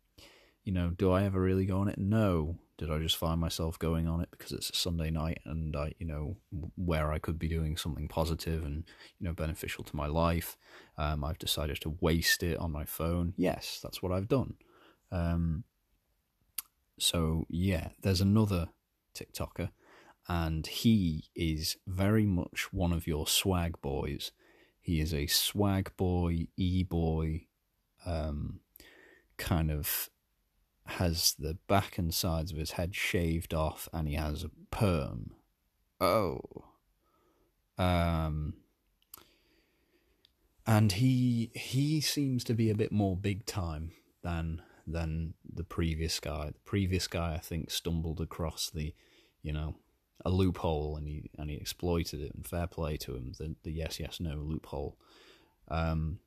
you 0.64 0.72
know, 0.72 0.90
do 0.90 1.12
I 1.12 1.22
ever 1.22 1.40
really 1.40 1.64
go 1.64 1.78
on 1.78 1.88
it? 1.88 1.98
No. 1.98 2.58
Did 2.78 2.92
I 2.92 2.98
just 2.98 3.16
find 3.16 3.40
myself 3.40 3.76
going 3.76 4.06
on 4.06 4.20
it 4.20 4.28
because 4.30 4.52
it's 4.52 4.70
a 4.70 4.76
Sunday 4.76 5.10
night 5.10 5.40
and 5.44 5.74
I, 5.74 5.94
you 5.98 6.06
know, 6.06 6.36
where 6.76 7.12
I 7.12 7.18
could 7.18 7.36
be 7.36 7.48
doing 7.48 7.76
something 7.76 8.06
positive 8.06 8.64
and, 8.64 8.84
you 9.18 9.26
know, 9.26 9.34
beneficial 9.34 9.82
to 9.82 9.96
my 9.96 10.06
life? 10.06 10.56
Um, 10.96 11.24
I've 11.24 11.38
decided 11.38 11.80
to 11.80 11.96
waste 12.00 12.44
it 12.44 12.56
on 12.58 12.70
my 12.70 12.84
phone. 12.84 13.34
Yes, 13.36 13.80
that's 13.82 14.00
what 14.00 14.12
I've 14.12 14.28
done. 14.28 14.54
Um, 15.10 15.64
so, 17.00 17.46
yeah, 17.50 17.88
there's 18.00 18.20
another 18.20 18.68
TikToker 19.12 19.70
and 20.28 20.66
he 20.66 21.24
is 21.34 21.78
very 21.86 22.26
much 22.26 22.72
one 22.72 22.92
of 22.92 23.08
your 23.08 23.26
swag 23.26 23.80
boys. 23.80 24.30
He 24.80 25.00
is 25.00 25.12
a 25.12 25.26
swag 25.26 25.90
boy, 25.96 26.46
e 26.56 26.84
boy, 26.84 27.46
um, 28.06 28.60
kind 29.36 29.70
of 29.70 30.10
has 30.88 31.34
the 31.38 31.56
back 31.68 31.98
and 31.98 32.14
sides 32.14 32.50
of 32.50 32.58
his 32.58 32.72
head 32.72 32.94
shaved 32.94 33.52
off 33.52 33.88
and 33.92 34.08
he 34.08 34.14
has 34.14 34.42
a 34.42 34.50
perm. 34.70 35.32
Oh. 36.00 36.40
Um 37.76 38.54
and 40.66 40.92
he 40.92 41.50
he 41.54 42.00
seems 42.00 42.42
to 42.44 42.54
be 42.54 42.70
a 42.70 42.74
bit 42.74 42.90
more 42.90 43.16
big 43.16 43.44
time 43.46 43.92
than 44.22 44.62
than 44.86 45.34
the 45.44 45.64
previous 45.64 46.18
guy. 46.20 46.46
The 46.46 46.64
previous 46.64 47.06
guy 47.06 47.34
I 47.34 47.38
think 47.38 47.70
stumbled 47.70 48.20
across 48.20 48.70
the, 48.70 48.94
you 49.42 49.52
know, 49.52 49.76
a 50.24 50.30
loophole 50.30 50.96
and 50.96 51.06
he 51.06 51.30
and 51.38 51.50
he 51.50 51.56
exploited 51.56 52.20
it 52.20 52.34
and 52.34 52.46
fair 52.46 52.66
play 52.66 52.96
to 52.98 53.14
him, 53.14 53.32
the 53.38 53.54
the 53.62 53.72
yes 53.72 54.00
yes 54.00 54.20
no 54.20 54.36
loophole. 54.36 54.96
Um 55.68 56.20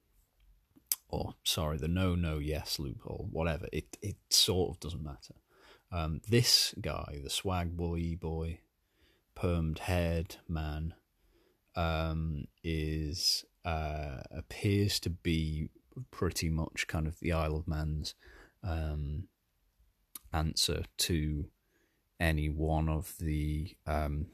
or 1.12 1.36
sorry, 1.44 1.77
the 1.77 1.88
no 1.88 2.15
no 2.15 2.39
yes 2.39 2.80
loophole, 2.80 3.27
whatever. 3.32 3.68
It 3.72 3.98
it 4.01 4.15
sort 4.30 4.72
of 4.72 4.80
doesn't 4.80 5.03
matter. 5.03 5.36
Um, 5.91 6.22
this 6.27 6.74
guy, 6.80 7.20
the 7.22 7.30
swag 7.30 7.75
boy 7.75 8.15
boy, 8.20 8.60
permed 9.36 9.80
haired 9.80 10.38
man, 10.48 10.94
um, 11.75 12.46
is 12.63 13.44
uh, 13.65 14.22
appears 14.32 15.00
to 15.01 15.10
be 15.10 15.70
pretty 16.10 16.50
much 16.50 16.88
kind 16.88 17.08
of 17.08 17.20
the 17.20 17.34
Isle 17.34 17.58
of 17.58 17.68
Man's 17.68 18.15
um, 18.63 19.27
answer 20.34 20.84
to 20.98 21.46
any 22.20 22.50
one 22.50 22.88
of 22.88 23.15
the 23.20 23.75
um, 23.86 24.27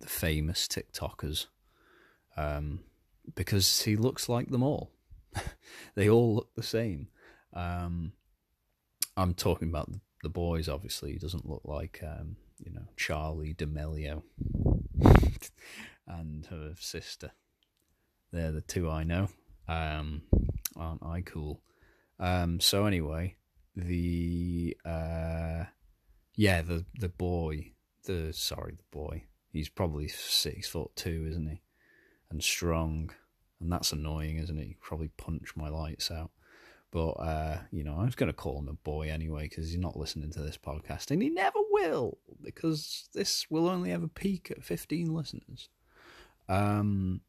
the 0.00 0.08
famous 0.08 0.68
TikTokers, 0.68 1.46
um, 2.36 2.80
because 3.34 3.82
he 3.82 3.96
looks 3.96 4.28
like 4.28 4.50
them 4.50 4.62
all. 4.62 4.90
they 5.94 6.08
all 6.08 6.34
look 6.34 6.54
the 6.54 6.62
same. 6.62 7.08
Um, 7.52 8.12
I'm 9.16 9.34
talking 9.34 9.68
about 9.68 9.90
the 10.22 10.28
boys. 10.28 10.68
Obviously, 10.68 11.12
he 11.12 11.18
doesn't 11.18 11.48
look 11.48 11.62
like 11.64 12.00
um, 12.02 12.36
you 12.58 12.72
know 12.72 12.86
Charli 12.96 13.56
D'Amelio 13.56 14.22
and 16.06 16.46
her 16.46 16.74
sister. 16.78 17.32
They're 18.32 18.52
the 18.52 18.60
two 18.60 18.88
I 18.88 19.04
know. 19.04 19.28
Um, 19.68 20.22
aren't 20.76 21.04
I 21.04 21.20
cool? 21.20 21.62
Um, 22.18 22.60
so 22.60 22.86
anyway, 22.86 23.36
the 23.76 24.76
uh, 24.84 25.64
yeah, 26.36 26.62
the 26.62 26.84
the 26.98 27.08
boy, 27.08 27.72
the 28.04 28.32
sorry, 28.32 28.76
the 28.76 28.96
boy. 28.96 29.24
He's 29.52 29.68
probably 29.68 30.06
six 30.06 30.68
foot 30.68 30.90
two, 30.94 31.26
isn't 31.28 31.48
he? 31.48 31.62
And 32.30 32.42
strong 32.42 33.10
and 33.60 33.70
that's 33.70 33.92
annoying, 33.92 34.38
isn't 34.38 34.58
it? 34.58 34.68
You 34.68 34.74
probably 34.80 35.08
punch 35.16 35.56
my 35.56 35.68
lights 35.68 36.10
out. 36.10 36.30
But, 36.92 37.10
uh, 37.10 37.58
you 37.70 37.84
know, 37.84 37.96
I 37.98 38.04
was 38.04 38.16
going 38.16 38.28
to 38.28 38.32
call 38.32 38.58
him 38.58 38.68
a 38.68 38.72
boy 38.72 39.10
anyway 39.10 39.44
because 39.44 39.70
he's 39.70 39.78
not 39.78 39.96
listening 39.96 40.32
to 40.32 40.40
this 40.40 40.58
podcast 40.58 41.10
and 41.10 41.22
he 41.22 41.30
never 41.30 41.58
will 41.70 42.18
because 42.42 43.08
this 43.14 43.46
will 43.48 43.68
only 43.68 43.92
ever 43.92 44.08
peak 44.08 44.50
at 44.50 44.64
15 44.64 45.14
listeners. 45.14 45.68
Um, 46.48 47.20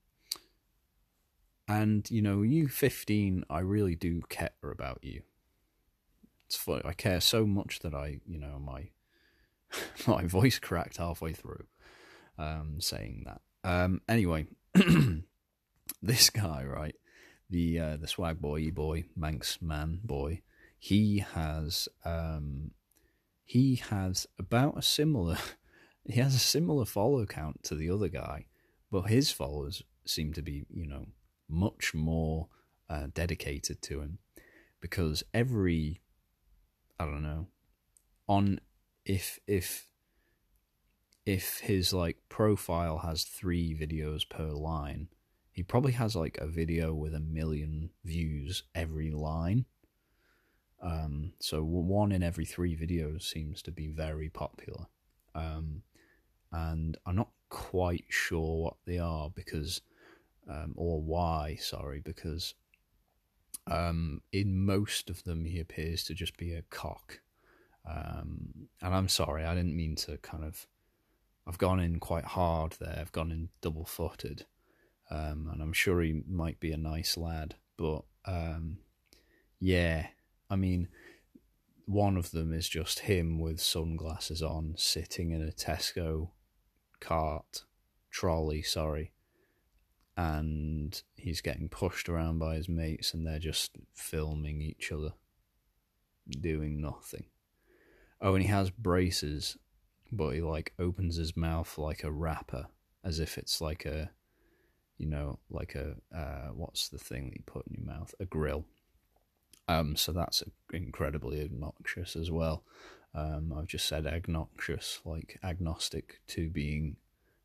and, 1.68 2.10
you 2.10 2.24
know, 2.24 2.42
you 2.42 2.68
15, 2.68 3.46
I 3.50 3.60
really 3.60 3.96
do 3.96 4.22
care 4.30 4.50
about 4.64 5.00
you. 5.04 5.22
It's 6.48 6.56
funny. 6.56 6.82
I 6.84 6.94
care 6.94 7.22
so 7.22 7.46
much 7.46 7.80
that 7.80 7.94
I, 7.94 8.20
you 8.26 8.40
know, 8.40 8.60
my 8.60 8.90
my 10.08 10.26
voice 10.26 10.60
cracked 10.60 10.98
halfway 10.98 11.34
through 11.34 11.66
um, 12.38 12.78
saying 12.80 13.26
that. 13.26 13.42
Um, 13.64 14.02
anyway, 14.10 14.48
this 16.02 16.30
guy, 16.30 16.64
right, 16.64 16.96
the 17.50 17.80
uh, 17.80 17.98
the 17.98 18.08
swag 18.08 18.40
boy, 18.40 18.60
e 18.60 18.72
boy, 18.72 19.06
Manx 19.16 19.62
man 19.62 20.00
boy, 20.04 20.42
he 20.78 21.20
has 21.20 21.88
um, 22.06 22.72
he 23.44 23.76
has 23.76 24.28
about 24.40 24.78
a 24.78 24.82
similar 24.82 25.38
he 26.06 26.20
has 26.20 26.36
a 26.36 26.40
similar 26.40 26.86
follow 26.86 27.26
count 27.26 27.64
to 27.64 27.76
the 27.76 27.90
other 27.90 28.08
guy, 28.08 28.46
but 28.92 29.04
his 29.04 29.32
followers 29.32 29.84
seem 30.06 30.34
to 30.34 30.42
be 30.42 30.66
you 30.74 30.86
know 30.86 31.08
much 31.48 31.94
more 31.94 32.48
uh, 32.90 33.08
dedicated 33.14 33.82
to 33.84 34.02
him. 34.02 34.20
Because 34.80 35.24
every 35.34 36.02
I 37.00 37.06
don't 37.06 37.24
know 37.24 37.48
on 38.28 38.60
if 39.06 39.40
if 39.48 39.88
if 41.26 41.60
his 41.60 41.94
like 41.94 42.18
profile 42.30 43.00
has 43.00 43.24
three 43.24 43.76
videos 43.76 44.28
per 44.28 44.48
line, 44.48 45.10
he 45.52 45.64
probably 45.64 45.92
has 45.94 46.16
like 46.16 46.38
a 46.38 46.48
video 46.48 46.94
with 46.94 47.14
a 47.14 47.20
million 47.20 47.90
views 48.04 48.64
every 48.74 49.12
line. 49.12 49.66
Um, 50.82 51.34
so 51.40 51.64
one 51.64 52.12
in 52.12 52.24
every 52.24 52.46
three 52.46 52.76
videos 52.76 53.24
seems 53.24 53.62
to 53.64 53.72
be 53.72 53.88
very 53.88 54.30
popular. 54.30 54.88
Um, 55.36 55.84
and 56.52 56.98
I'm 57.06 57.16
not 57.16 57.32
quite 57.50 58.06
sure 58.10 58.64
what 58.64 58.78
they 58.86 58.98
are 58.98 59.30
because, 59.30 59.82
um, 60.50 60.74
or 60.76 61.02
why, 61.02 61.58
sorry, 61.60 62.00
because 62.00 62.56
um, 63.68 64.22
in 64.32 64.66
most 64.66 65.10
of 65.10 65.24
them 65.24 65.46
he 65.46 65.60
appears 65.60 66.04
to 66.06 66.14
just 66.14 66.38
be 66.38 66.54
a 66.54 66.64
cock. 66.64 67.20
Um, 67.88 68.70
and 68.82 68.94
I'm 68.94 69.10
sorry, 69.10 69.46
I 69.46 69.56
didn't 69.56 69.76
mean 69.76 69.96
to 69.98 70.18
kind 70.18 70.44
of. 70.44 70.68
I've 71.48 71.58
gone 71.58 71.80
in 71.80 72.00
quite 72.00 72.26
hard 72.26 72.74
there. 72.80 72.98
I've 73.00 73.12
gone 73.12 73.32
in 73.32 73.50
double 73.62 73.86
footed. 73.86 74.46
Um, 75.12 75.50
and 75.52 75.62
I'm 75.62 75.74
sure 75.74 76.02
he 76.02 76.24
might 76.28 76.60
be 76.60 76.72
a 76.72 76.78
nice 76.78 77.18
lad. 77.18 77.56
But 77.78 78.04
um, 78.26 78.78
yeah, 79.60 80.08
I 80.50 80.56
mean, 80.56 80.88
one 81.86 82.18
of 82.18 82.32
them 82.32 82.54
is 82.54 82.70
just 82.70 83.00
him 83.00 83.40
with 83.40 83.60
sunglasses 83.60 84.42
on, 84.42 84.76
sitting 84.78 85.32
in 85.32 85.46
a 85.46 85.52
Tesco 85.52 86.30
cart, 87.02 87.66
trolley, 88.10 88.62
sorry, 88.62 89.12
and 90.16 91.02
he's 91.16 91.42
getting 91.42 91.68
pushed 91.68 92.08
around 92.08 92.40
by 92.40 92.56
his 92.56 92.70
mates, 92.70 93.14
and 93.14 93.28
they're 93.28 93.40
just 93.40 93.72
filming 93.94 94.62
each 94.62 94.92
other 94.92 95.14
doing 96.30 96.80
nothing. 96.80 97.26
Oh, 98.22 98.36
and 98.36 98.44
he 98.44 98.50
has 98.50 98.70
braces, 98.70 99.58
but 100.12 100.30
he 100.32 100.42
like 100.42 100.74
opens 100.80 101.18
his 101.18 101.36
mouth 101.36 101.78
like 101.78 102.04
a 102.04 102.12
rapper, 102.12 102.68
as 103.04 103.20
if 103.20 103.38
it's 103.38 103.60
like 103.60 103.86
a, 103.86 104.12
you 105.02 105.08
know, 105.08 105.40
like 105.50 105.74
a 105.74 105.96
uh, 106.16 106.50
what's 106.54 106.90
the 106.90 107.00
thing 107.00 107.32
that 107.32 107.38
you 107.38 107.44
put 107.46 107.66
in 107.66 107.74
your 107.74 107.86
mouth? 107.86 108.14
A 108.20 108.26
grill. 108.26 108.66
Um, 109.68 109.96
so 109.96 110.12
that's 110.12 110.44
incredibly 110.72 111.42
obnoxious 111.44 112.16
as 112.16 112.30
well. 112.30 112.64
Um, 113.16 113.52
I've 113.58 113.66
just 113.66 113.88
said 113.88 114.06
agnoxious, 114.06 115.00
like 115.04 115.40
agnostic 115.44 116.22
to 116.28 116.50
being 116.50 116.98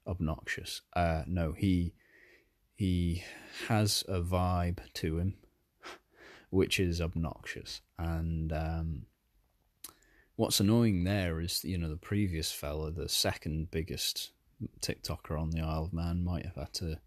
obnoxious. 0.07 0.83
Uh, 0.95 1.23
no, 1.27 1.53
he 1.53 1.95
he 2.75 3.25
has 3.69 4.05
a 4.07 4.21
vibe 4.21 4.81
to 4.95 5.19
him, 5.19 5.35
which 6.51 6.79
is 6.79 7.01
obnoxious. 7.01 7.81
And 7.99 8.53
um, 8.53 9.07
what's 10.37 10.61
annoying 10.61 11.05
there 11.05 11.41
is, 11.41 11.65
you 11.65 11.79
know, 11.79 11.89
the 11.89 11.97
previous 11.97 12.53
fella, 12.53 12.91
the 12.91 13.09
second 13.09 13.71
biggest 13.71 14.33
TikToker 14.81 15.41
on 15.41 15.51
the 15.51 15.61
Isle 15.61 15.85
of 15.85 15.95
Man, 15.95 16.23
might 16.23 16.45
have 16.45 16.57
had 16.57 16.75
to. 16.75 16.99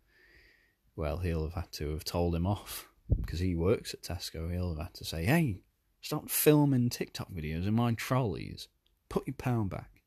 Well, 0.95 1.17
he'll 1.17 1.43
have 1.43 1.53
had 1.53 1.71
to 1.73 1.91
have 1.91 2.03
told 2.03 2.35
him 2.35 2.45
off 2.45 2.89
because 3.21 3.39
he 3.39 3.55
works 3.55 3.93
at 3.93 4.01
Tesco. 4.01 4.51
He'll 4.51 4.75
have 4.75 4.85
had 4.87 4.93
to 4.95 5.05
say, 5.05 5.25
"Hey, 5.25 5.61
stop 6.01 6.29
filming 6.29 6.89
TikTok 6.89 7.31
videos 7.31 7.67
in 7.67 7.73
my 7.73 7.93
trolleys. 7.93 8.67
Put 9.07 9.27
your 9.27 9.35
pound 9.35 9.69
back." 9.69 10.01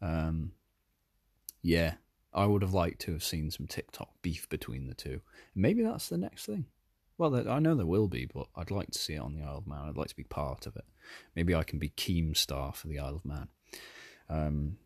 Um, 0.00 0.52
yeah, 1.62 1.94
I 2.32 2.46
would 2.46 2.62
have 2.62 2.74
liked 2.74 3.00
to 3.02 3.12
have 3.12 3.24
seen 3.24 3.50
some 3.50 3.66
TikTok 3.66 4.10
beef 4.22 4.48
between 4.48 4.86
the 4.86 4.94
two. 4.94 5.20
Maybe 5.54 5.82
that's 5.82 6.08
the 6.08 6.18
next 6.18 6.46
thing. 6.46 6.66
Well, 7.16 7.48
I 7.48 7.60
know 7.60 7.76
there 7.76 7.86
will 7.86 8.08
be, 8.08 8.26
but 8.26 8.48
I'd 8.56 8.72
like 8.72 8.90
to 8.90 8.98
see 8.98 9.14
it 9.14 9.20
on 9.20 9.34
the 9.34 9.42
Isle 9.42 9.58
of 9.58 9.66
Man. 9.68 9.88
I'd 9.88 9.96
like 9.96 10.08
to 10.08 10.16
be 10.16 10.24
part 10.24 10.66
of 10.66 10.74
it. 10.74 10.84
Maybe 11.36 11.54
I 11.54 11.62
can 11.62 11.78
be 11.78 11.90
Keemstar 11.90 12.74
for 12.74 12.88
the 12.88 12.98
Isle 12.98 13.16
of 13.16 13.24
Man. 13.24 13.48
Um, 14.28 14.78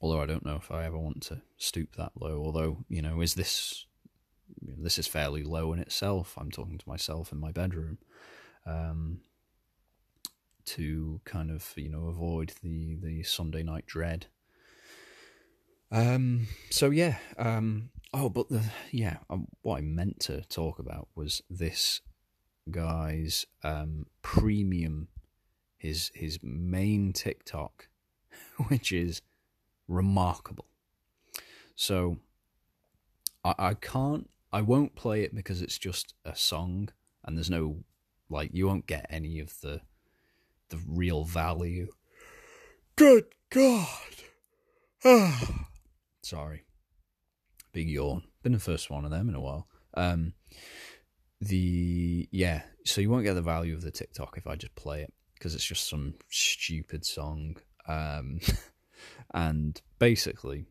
although 0.00 0.20
I 0.20 0.26
don't 0.26 0.44
know 0.46 0.56
if 0.56 0.70
I 0.70 0.84
ever 0.84 0.98
want 0.98 1.22
to 1.24 1.42
stoop 1.56 1.96
that 1.96 2.12
low. 2.14 2.42
Although, 2.44 2.84
you 2.88 3.02
know, 3.02 3.20
is 3.20 3.34
this 3.34 3.86
this 4.60 4.98
is 4.98 5.06
fairly 5.06 5.42
low 5.42 5.72
in 5.72 5.78
itself. 5.78 6.34
I'm 6.38 6.50
talking 6.50 6.78
to 6.78 6.88
myself 6.88 7.32
in 7.32 7.38
my 7.38 7.52
bedroom 7.52 7.98
um, 8.66 9.20
to 10.66 11.20
kind 11.24 11.50
of 11.50 11.72
you 11.76 11.88
know 11.88 12.06
avoid 12.06 12.52
the 12.62 12.96
the 12.96 13.22
Sunday 13.22 13.62
night 13.62 13.86
dread. 13.86 14.26
Um. 15.90 16.46
So 16.70 16.90
yeah. 16.90 17.18
Um. 17.38 17.90
Oh, 18.12 18.28
but 18.28 18.48
the 18.48 18.62
yeah. 18.90 19.18
Um, 19.28 19.48
what 19.62 19.78
I 19.78 19.80
meant 19.82 20.20
to 20.20 20.42
talk 20.42 20.78
about 20.78 21.08
was 21.14 21.42
this 21.50 22.00
guy's 22.70 23.46
um 23.62 24.06
premium, 24.22 25.08
his 25.78 26.10
his 26.14 26.38
main 26.42 27.12
TikTok, 27.12 27.88
which 28.68 28.92
is 28.92 29.22
remarkable. 29.88 30.66
So 31.74 32.18
I, 33.44 33.54
I 33.58 33.74
can't 33.74 34.28
I 34.52 34.62
won't 34.62 34.96
play 34.96 35.22
it 35.22 35.34
because 35.34 35.62
it's 35.62 35.78
just 35.78 36.14
a 36.24 36.34
song 36.34 36.88
and 37.24 37.36
there's 37.36 37.50
no 37.50 37.84
like 38.28 38.50
you 38.52 38.66
won't 38.66 38.86
get 38.86 39.06
any 39.10 39.40
of 39.40 39.60
the 39.60 39.80
the 40.70 40.80
real 40.86 41.24
value. 41.24 41.88
Good 42.96 43.26
God. 43.50 43.86
Ah. 45.04 45.66
Sorry. 46.22 46.64
Big 47.72 47.88
yawn. 47.88 48.22
Been 48.42 48.52
the 48.52 48.58
first 48.58 48.90
one 48.90 49.04
of 49.04 49.10
them 49.10 49.28
in 49.28 49.34
a 49.34 49.40
while. 49.40 49.68
Um 49.94 50.34
the 51.40 52.28
yeah, 52.30 52.62
so 52.84 53.00
you 53.00 53.10
won't 53.10 53.24
get 53.24 53.34
the 53.34 53.42
value 53.42 53.74
of 53.74 53.82
the 53.82 53.90
TikTok 53.90 54.36
if 54.36 54.46
I 54.46 54.56
just 54.56 54.74
play 54.74 55.02
it 55.02 55.12
because 55.34 55.54
it's 55.54 55.64
just 55.64 55.88
some 55.88 56.14
stupid 56.28 57.04
song. 57.04 57.56
Um 57.86 58.40
and 59.34 59.80
basically 59.98 60.66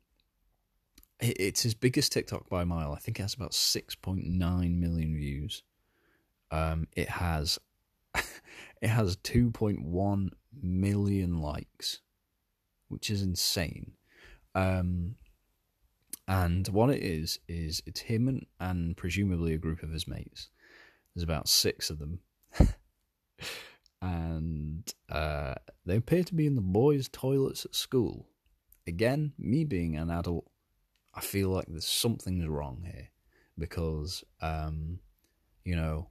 it's 1.19 1.63
his 1.63 1.73
biggest 1.73 2.11
TikTok 2.11 2.49
by 2.49 2.61
a 2.61 2.65
mile. 2.65 2.93
I 2.93 2.99
think 2.99 3.19
it 3.19 3.23
has 3.23 3.33
about 3.33 3.51
6.9 3.51 4.79
million 4.79 5.15
views. 5.15 5.63
Um, 6.51 6.87
it 6.95 7.09
has 7.09 7.59
it 8.81 8.87
has 8.87 9.17
2.1 9.17 10.29
million 10.61 11.41
likes, 11.41 11.99
which 12.87 13.09
is 13.09 13.21
insane. 13.21 13.93
Um, 14.55 15.15
and 16.27 16.67
what 16.67 16.89
it 16.89 17.03
is 17.03 17.39
is 17.47 17.81
it's 17.85 18.01
him 18.01 18.27
and, 18.27 18.45
and 18.59 18.95
presumably 18.95 19.53
a 19.53 19.59
group 19.59 19.83
of 19.83 19.91
his 19.91 20.07
mates. 20.07 20.49
There's 21.13 21.23
about 21.23 21.49
six 21.49 21.89
of 21.89 21.99
them, 21.99 22.19
and 24.01 24.93
uh, 25.09 25.55
they 25.85 25.97
appear 25.97 26.23
to 26.23 26.35
be 26.35 26.45
in 26.45 26.55
the 26.55 26.61
boys' 26.61 27.09
toilets 27.09 27.65
at 27.65 27.75
school. 27.75 28.27
Again, 28.87 29.33
me 29.37 29.65
being 29.65 29.95
an 29.97 30.09
adult 30.11 30.45
I 31.13 31.21
feel 31.21 31.49
like 31.49 31.65
there's 31.67 31.87
something's 31.87 32.47
wrong 32.47 32.83
here 32.85 33.09
because, 33.57 34.23
um, 34.41 34.99
you 35.63 35.75
know, 35.75 36.09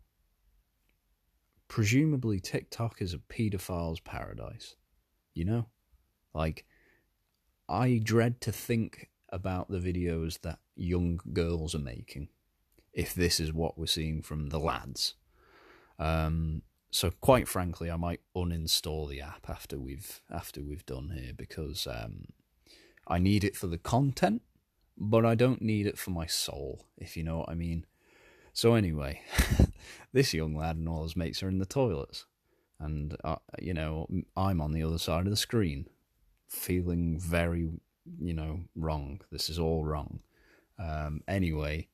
presumably 1.69 2.41
TikTok 2.41 3.01
is 3.01 3.15
a 3.15 3.19
pedophile's 3.19 4.01
paradise. 4.01 4.75
You 5.35 5.45
know, 5.45 5.67
like 6.35 6.65
I 7.69 8.01
dread 8.03 8.41
to 8.43 8.53
think 8.53 9.11
about 9.29 9.71
the 9.71 9.79
videos 9.79 10.41
that 10.41 10.59
young 10.75 11.21
girls 11.33 11.75
are 11.75 11.81
making. 11.81 12.29
If 12.93 13.15
this 13.15 13.39
is 13.39 13.53
what 13.53 13.79
we're 13.79 13.87
seeing 13.87 14.23
from 14.23 14.49
the 14.49 14.59
lads, 14.59 15.15
um, 15.99 16.63
so 16.91 17.11
quite 17.21 17.47
frankly, 17.47 17.91
I 17.91 17.97
might 17.97 18.21
uninstall 18.35 19.09
the 19.09 19.21
app 19.21 19.49
after 19.49 19.79
we've 19.79 20.21
after 20.31 20.63
we've 20.63 20.87
done 20.87 21.13
here 21.15 21.33
because 21.37 21.87
um, 21.87 22.25
I 23.07 23.19
need 23.19 23.45
it 23.45 23.57
for 23.57 23.67
the 23.67 23.79
content 23.79 24.43
but 24.99 25.25
I 25.25 25.35
don't 25.35 25.63
need 25.63 25.87
it 25.87 25.99
for 25.99 26.11
my 26.11 26.27
soul, 26.27 26.85
if 26.97 27.17
you 27.17 27.23
know 27.23 27.39
what 27.39 27.51
I 27.51 27.55
mean. 27.55 27.87
So 28.53 28.75
anyway, 28.75 29.23
this 30.13 30.35
young 30.35 30.57
lad 30.57 30.77
and 30.77 30.89
all 30.89 31.05
his 31.05 31.17
mates 31.17 31.43
are 31.43 31.49
in 31.49 31.59
the 31.59 31.67
toilets, 31.67 32.27
and 32.81 33.17
uh, 33.23 33.37
you 33.61 33.75
know 33.75 34.09
I'm 34.37 34.61
on 34.61 34.73
the 34.73 34.83
other 34.83 34.99
side 34.99 35.27
of 35.27 35.31
the 35.31 35.37
screen, 35.37 35.87
feeling 36.49 37.19
very, 37.21 37.69
you 38.21 38.35
know, 38.35 38.63
wrong. 38.75 39.21
This 39.31 39.49
is 39.49 39.59
all 39.59 39.85
wrong. 39.85 40.21
Um, 40.79 41.23
anyway, 41.29 41.89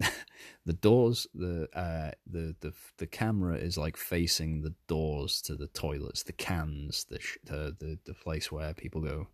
the 0.66 0.72
doors, 0.72 1.28
the 1.34 1.68
uh, 1.74 2.10
the 2.26 2.56
the 2.60 2.72
the 2.96 3.06
camera 3.06 3.56
is 3.56 3.78
like 3.78 3.96
facing 3.96 4.62
the 4.62 4.74
doors 4.88 5.40
to 5.42 5.54
the 5.54 5.68
toilets, 5.68 6.24
the 6.24 6.32
cans, 6.32 7.04
the 7.08 7.20
sh- 7.20 7.38
the, 7.44 7.76
the 7.78 7.98
the 8.04 8.14
place 8.14 8.50
where 8.50 8.74
people 8.74 9.00
go 9.00 9.28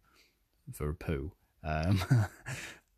for 0.72 0.90
a 0.90 0.94
poo. 0.94 1.33
Um, 1.64 2.02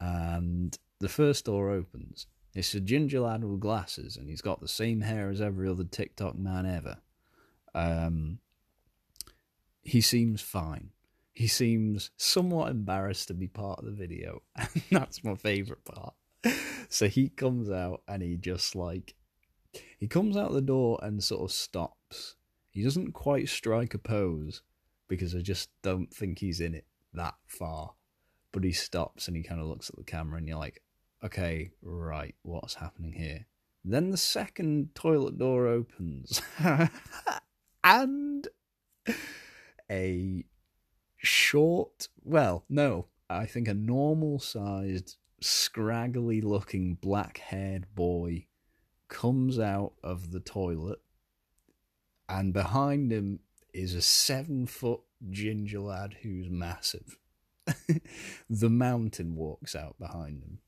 and 0.01 0.79
the 1.01 1.09
first 1.09 1.45
door 1.45 1.71
opens. 1.71 2.27
It's 2.55 2.75
a 2.75 2.81
ginger 2.81 3.21
lad 3.21 3.45
with 3.45 3.61
glasses, 3.61 4.17
and 4.17 4.29
he's 4.29 4.41
got 4.41 4.61
the 4.61 4.69
same 4.69 5.03
hair 5.03 5.31
as 5.31 5.41
every 5.41 5.69
other 5.69 5.85
TikTok 5.85 6.37
man 6.37 6.67
ever. 6.67 6.99
Um, 7.75 8.39
he 9.83 10.01
seems 10.01 10.41
fine. 10.41 10.91
He 11.35 11.47
seems 11.47 12.11
somewhat 12.17 12.71
embarrassed 12.71 13.29
to 13.29 13.35
be 13.35 13.47
part 13.47 13.79
of 13.79 13.85
the 13.85 13.93
video, 13.93 14.43
and 14.57 14.83
that's 14.91 15.23
my 15.23 15.35
favourite 15.35 15.85
part. 15.85 16.15
So 16.89 17.07
he 17.07 17.29
comes 17.29 17.71
out 17.71 18.03
and 18.09 18.23
he 18.23 18.37
just 18.37 18.75
like 18.75 19.15
he 19.99 20.09
comes 20.09 20.37
out 20.37 20.53
the 20.53 20.63
door 20.63 20.99
and 21.03 21.23
sort 21.23 21.43
of 21.43 21.53
stops. 21.55 22.37
He 22.71 22.83
doesn't 22.83 23.13
quite 23.13 23.49
strike 23.49 23.93
a 23.95 23.99
pose, 23.99 24.63
because 25.09 25.35
I 25.35 25.41
just 25.41 25.71
don't 25.83 26.13
think 26.13 26.39
he's 26.39 26.61
in 26.61 26.75
it 26.75 26.85
that 27.15 27.35
far. 27.47 27.95
But 28.53 28.65
he 28.65 28.73
stops 28.73 29.29
and 29.29 29.37
he 29.37 29.43
kind 29.43 29.61
of 29.61 29.67
looks 29.67 29.91
at 29.91 29.97
the 29.97 30.05
camera, 30.05 30.39
and 30.39 30.49
you're 30.49 30.59
like, 30.59 30.83
okay, 31.25 31.71
right, 31.83 32.35
what's 32.43 32.75
happening 32.75 33.13
here? 33.13 33.47
Then 33.85 34.11
the 34.11 34.17
second 34.17 34.95
toilet 34.95 35.39
door 35.39 35.67
opens, 35.67 36.43
and 37.85 38.49
a 39.91 40.45
short, 41.17 42.09
well, 42.25 42.65
no, 42.69 43.07
I 43.31 43.47
think 43.47 43.69
a 43.69 43.75
normal 43.75 44.39
sized, 44.39 45.17
scraggly 45.41 46.41
looking 46.41 46.97
black 46.97 47.39
haired 47.39 47.95
boy 47.95 48.47
comes 49.09 49.59
out 49.59 49.93
of 50.03 50.33
the 50.33 50.41
toilet, 50.41 50.99
and 52.29 52.53
behind 52.53 53.13
him 53.13 53.41
is 53.73 53.95
a 53.95 54.03
seven 54.03 54.67
foot 54.67 55.01
ginger 55.31 55.81
lad 55.81 56.17
who's 56.23 56.51
massive. 56.51 57.19
the 58.51 58.71
mountain 58.71 59.35
walks 59.35 59.75
out 59.75 59.99
behind 59.99 60.43
them, 60.43 60.59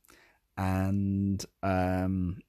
and 0.57 1.45
um, 1.63 2.41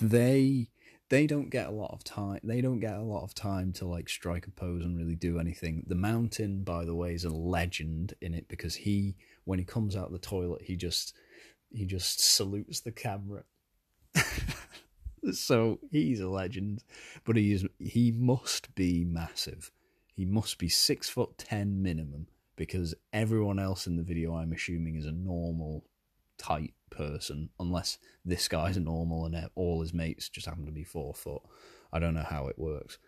they 0.00 0.68
they 1.10 1.26
don't 1.26 1.50
get 1.50 1.68
a 1.68 1.72
lot 1.72 1.92
of 1.92 2.02
time. 2.02 2.40
They 2.42 2.60
don't 2.60 2.80
get 2.80 2.96
a 2.96 3.02
lot 3.02 3.22
of 3.22 3.34
time 3.34 3.72
to 3.74 3.86
like 3.86 4.08
strike 4.08 4.46
a 4.46 4.50
pose 4.50 4.84
and 4.84 4.96
really 4.98 5.14
do 5.14 5.38
anything. 5.38 5.84
The 5.86 5.94
mountain, 5.94 6.64
by 6.64 6.84
the 6.84 6.94
way, 6.94 7.14
is 7.14 7.24
a 7.24 7.30
legend 7.30 8.14
in 8.20 8.34
it 8.34 8.48
because 8.48 8.74
he, 8.74 9.16
when 9.44 9.58
he 9.58 9.64
comes 9.64 9.96
out 9.96 10.06
of 10.06 10.12
the 10.12 10.18
toilet, 10.18 10.62
he 10.62 10.76
just 10.76 11.14
he 11.70 11.84
just 11.84 12.20
salutes 12.20 12.80
the 12.80 12.92
camera. 12.92 13.44
so 15.32 15.78
he's 15.90 16.20
a 16.20 16.28
legend, 16.28 16.82
but 17.24 17.36
he 17.36 17.52
is 17.52 17.66
he 17.78 18.10
must 18.10 18.74
be 18.74 19.04
massive. 19.04 19.70
He 20.14 20.24
must 20.24 20.58
be 20.58 20.68
six 20.68 21.08
foot 21.08 21.36
ten 21.36 21.82
minimum 21.82 22.28
because 22.56 22.94
everyone 23.12 23.58
else 23.58 23.86
in 23.86 23.96
the 23.96 24.02
video, 24.02 24.34
I'm 24.34 24.52
assuming, 24.52 24.96
is 24.96 25.06
a 25.06 25.12
normal 25.12 25.84
tight 26.38 26.74
person, 26.90 27.50
unless 27.58 27.98
this 28.24 28.48
guy's 28.48 28.76
normal 28.78 29.26
and 29.26 29.48
all 29.54 29.80
his 29.80 29.94
mates 29.94 30.28
just 30.28 30.46
happen 30.46 30.66
to 30.66 30.72
be 30.72 30.84
four 30.84 31.14
foot. 31.14 31.42
I 31.92 31.98
don't 31.98 32.14
know 32.14 32.26
how 32.28 32.48
it 32.48 32.58
works. 32.58 32.98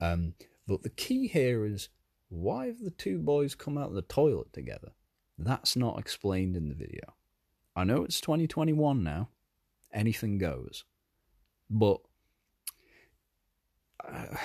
Um, 0.00 0.34
but 0.66 0.82
the 0.82 0.90
key 0.90 1.28
here 1.28 1.64
is 1.64 1.88
why 2.28 2.66
have 2.66 2.80
the 2.80 2.90
two 2.90 3.18
boys 3.18 3.54
come 3.54 3.76
out 3.76 3.88
of 3.88 3.94
the 3.94 4.02
toilet 4.02 4.52
together? 4.52 4.92
That's 5.38 5.76
not 5.76 5.98
explained 5.98 6.56
in 6.56 6.68
the 6.68 6.74
video. 6.74 7.14
I 7.74 7.84
know 7.84 8.04
it's 8.04 8.20
2021 8.20 9.02
now, 9.02 9.28
anything 9.92 10.38
goes, 10.38 10.84
but 11.70 12.00
uh, 14.06 14.36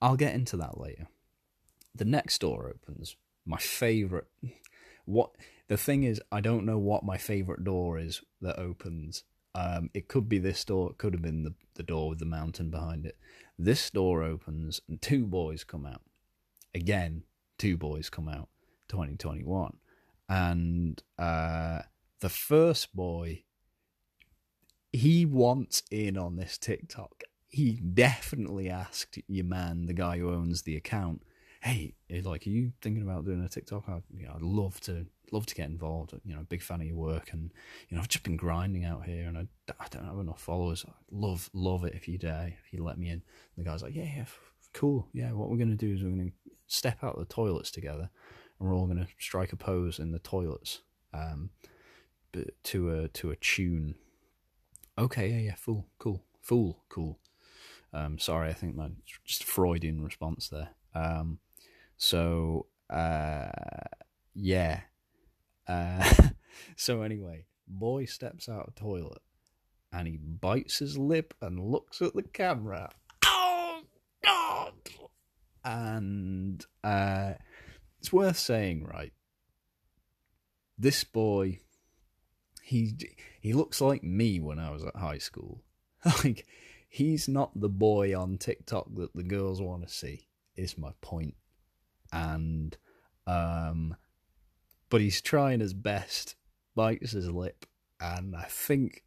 I'll 0.00 0.16
get 0.16 0.34
into 0.34 0.56
that 0.58 0.78
later. 0.78 1.08
The 1.94 2.04
next 2.04 2.40
door 2.40 2.68
opens. 2.74 3.16
My 3.46 3.58
favorite. 3.58 4.26
What 5.04 5.30
the 5.68 5.76
thing 5.76 6.02
is, 6.02 6.20
I 6.30 6.40
don't 6.40 6.66
know 6.66 6.78
what 6.78 7.04
my 7.04 7.16
favorite 7.16 7.64
door 7.64 7.98
is 7.98 8.22
that 8.40 8.58
opens. 8.58 9.22
Um, 9.54 9.88
it 9.94 10.08
could 10.08 10.28
be 10.28 10.38
this 10.38 10.64
door. 10.64 10.90
It 10.90 10.98
could 10.98 11.14
have 11.14 11.22
been 11.22 11.44
the, 11.44 11.54
the 11.74 11.82
door 11.82 12.10
with 12.10 12.18
the 12.18 12.26
mountain 12.26 12.70
behind 12.70 13.06
it. 13.06 13.16
This 13.58 13.88
door 13.88 14.22
opens 14.22 14.80
and 14.88 15.00
two 15.00 15.26
boys 15.26 15.64
come 15.64 15.86
out. 15.86 16.02
Again, 16.74 17.22
two 17.56 17.76
boys 17.76 18.10
come 18.10 18.28
out. 18.28 18.48
2021, 18.88 19.76
and 20.28 21.02
uh, 21.18 21.80
the 22.20 22.28
first 22.28 22.94
boy, 22.94 23.42
he 24.92 25.26
wants 25.26 25.82
in 25.90 26.16
on 26.16 26.36
this 26.36 26.58
TikTok. 26.58 27.24
He 27.48 27.80
definitely 27.80 28.68
asked 28.68 29.18
your 29.28 29.44
man, 29.44 29.86
the 29.86 29.94
guy 29.94 30.18
who 30.18 30.32
owns 30.32 30.62
the 30.62 30.76
account, 30.76 31.22
"Hey, 31.66 31.96
like, 32.22 32.46
are 32.46 32.50
you 32.50 32.72
thinking 32.80 33.02
about 33.02 33.24
doing 33.24 33.42
a 33.42 33.48
TikTok? 33.48 33.84
I, 33.88 34.00
you 34.14 34.26
know, 34.26 34.34
I'd 34.36 34.42
love 34.42 34.80
to 34.82 35.04
love 35.32 35.46
to 35.46 35.54
get 35.56 35.68
involved. 35.68 36.14
You 36.24 36.36
know, 36.36 36.46
big 36.48 36.62
fan 36.62 36.80
of 36.80 36.86
your 36.86 36.96
work, 36.96 37.32
and 37.32 37.52
you 37.88 37.96
know, 37.96 38.02
I've 38.02 38.08
just 38.08 38.22
been 38.22 38.36
grinding 38.36 38.84
out 38.84 39.04
here, 39.04 39.26
and 39.26 39.36
I, 39.36 39.46
I 39.80 39.86
don't 39.90 40.04
have 40.04 40.18
enough 40.18 40.40
followers. 40.40 40.84
I'd 40.86 40.94
love 41.10 41.50
love 41.52 41.84
it 41.84 41.94
if 41.94 42.06
you 42.06 42.18
dare, 42.18 42.54
if 42.64 42.72
you 42.72 42.84
let 42.84 42.98
me 42.98 43.08
in. 43.08 43.14
And 43.14 43.22
the 43.56 43.64
guy's 43.64 43.82
like, 43.82 43.96
yeah, 43.96 44.04
yeah, 44.04 44.24
cool, 44.74 45.08
yeah. 45.12 45.32
What 45.32 45.50
we're 45.50 45.56
gonna 45.56 45.74
do 45.74 45.92
is 45.92 46.02
we're 46.02 46.10
gonna 46.10 46.30
step 46.68 47.02
out 47.02 47.14
of 47.14 47.20
the 47.20 47.34
toilets 47.34 47.72
together, 47.72 48.10
and 48.60 48.68
we're 48.68 48.74
all 48.74 48.86
gonna 48.86 49.08
strike 49.18 49.52
a 49.52 49.56
pose 49.56 49.98
in 49.98 50.12
the 50.12 50.20
toilets, 50.20 50.82
um, 51.12 51.50
but 52.30 52.62
to 52.64 52.92
a 52.92 53.08
to 53.08 53.30
a 53.32 53.36
tune. 53.36 53.96
Okay, 54.98 55.30
yeah, 55.30 55.38
yeah, 55.38 55.54
fool, 55.56 55.88
cool, 55.98 56.22
fool, 56.40 56.84
cool. 56.88 57.18
Um, 57.92 58.18
sorry, 58.18 58.50
I 58.50 58.54
think 58.54 58.76
my 58.76 58.90
just 59.24 59.42
Freudian 59.44 60.02
response 60.02 60.48
there. 60.48 60.70
Um, 60.94 61.38
so 61.96 62.66
uh, 62.90 63.48
yeah, 64.34 64.80
uh, 65.66 66.12
so 66.76 67.02
anyway, 67.02 67.46
boy 67.66 68.04
steps 68.04 68.48
out 68.48 68.68
of 68.68 68.74
toilet 68.74 69.22
and 69.92 70.06
he 70.06 70.16
bites 70.16 70.78
his 70.78 70.98
lip 70.98 71.34
and 71.40 71.58
looks 71.58 72.02
at 72.02 72.14
the 72.14 72.22
camera. 72.22 72.90
Oh 73.24 73.80
God! 74.24 74.72
And 75.64 76.64
uh, 76.84 77.34
it's 77.98 78.12
worth 78.12 78.38
saying, 78.38 78.84
right? 78.84 79.12
This 80.78 81.02
boy, 81.04 81.60
he 82.62 82.94
he 83.40 83.52
looks 83.52 83.80
like 83.80 84.04
me 84.04 84.38
when 84.38 84.58
I 84.58 84.70
was 84.70 84.84
at 84.84 84.96
high 84.96 85.18
school. 85.18 85.62
like 86.24 86.46
he's 86.88 87.26
not 87.26 87.58
the 87.58 87.68
boy 87.68 88.18
on 88.18 88.38
TikTok 88.38 88.94
that 88.94 89.14
the 89.14 89.22
girls 89.22 89.62
want 89.62 89.82
to 89.86 89.92
see. 89.92 90.28
Is 90.56 90.78
my 90.78 90.92
point, 91.00 91.34
and 92.12 92.76
um 93.26 93.96
but 94.88 95.00
he's 95.00 95.20
trying 95.20 95.60
his 95.60 95.74
best, 95.74 96.36
bites 96.74 97.12
his 97.12 97.30
lip, 97.30 97.66
and 98.00 98.36
I 98.36 98.44
think, 98.44 99.02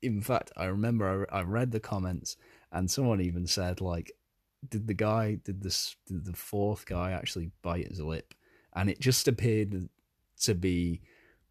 in 0.00 0.22
fact, 0.22 0.50
I 0.56 0.64
remember 0.64 1.26
I, 1.30 1.40
I 1.40 1.42
read 1.42 1.72
the 1.72 1.80
comments, 1.80 2.36
and 2.72 2.90
someone 2.90 3.20
even 3.20 3.46
said 3.46 3.80
like, 3.80 4.12
did 4.68 4.86
the 4.86 4.94
guy, 4.94 5.38
did 5.44 5.62
this, 5.62 5.96
did 6.06 6.24
the 6.24 6.32
fourth 6.32 6.86
guy 6.86 7.12
actually 7.12 7.50
bite 7.62 7.88
his 7.88 8.00
lip? 8.00 8.34
And 8.74 8.88
it 8.88 9.00
just 9.00 9.28
appeared 9.28 9.88
to 10.42 10.54
be 10.54 11.02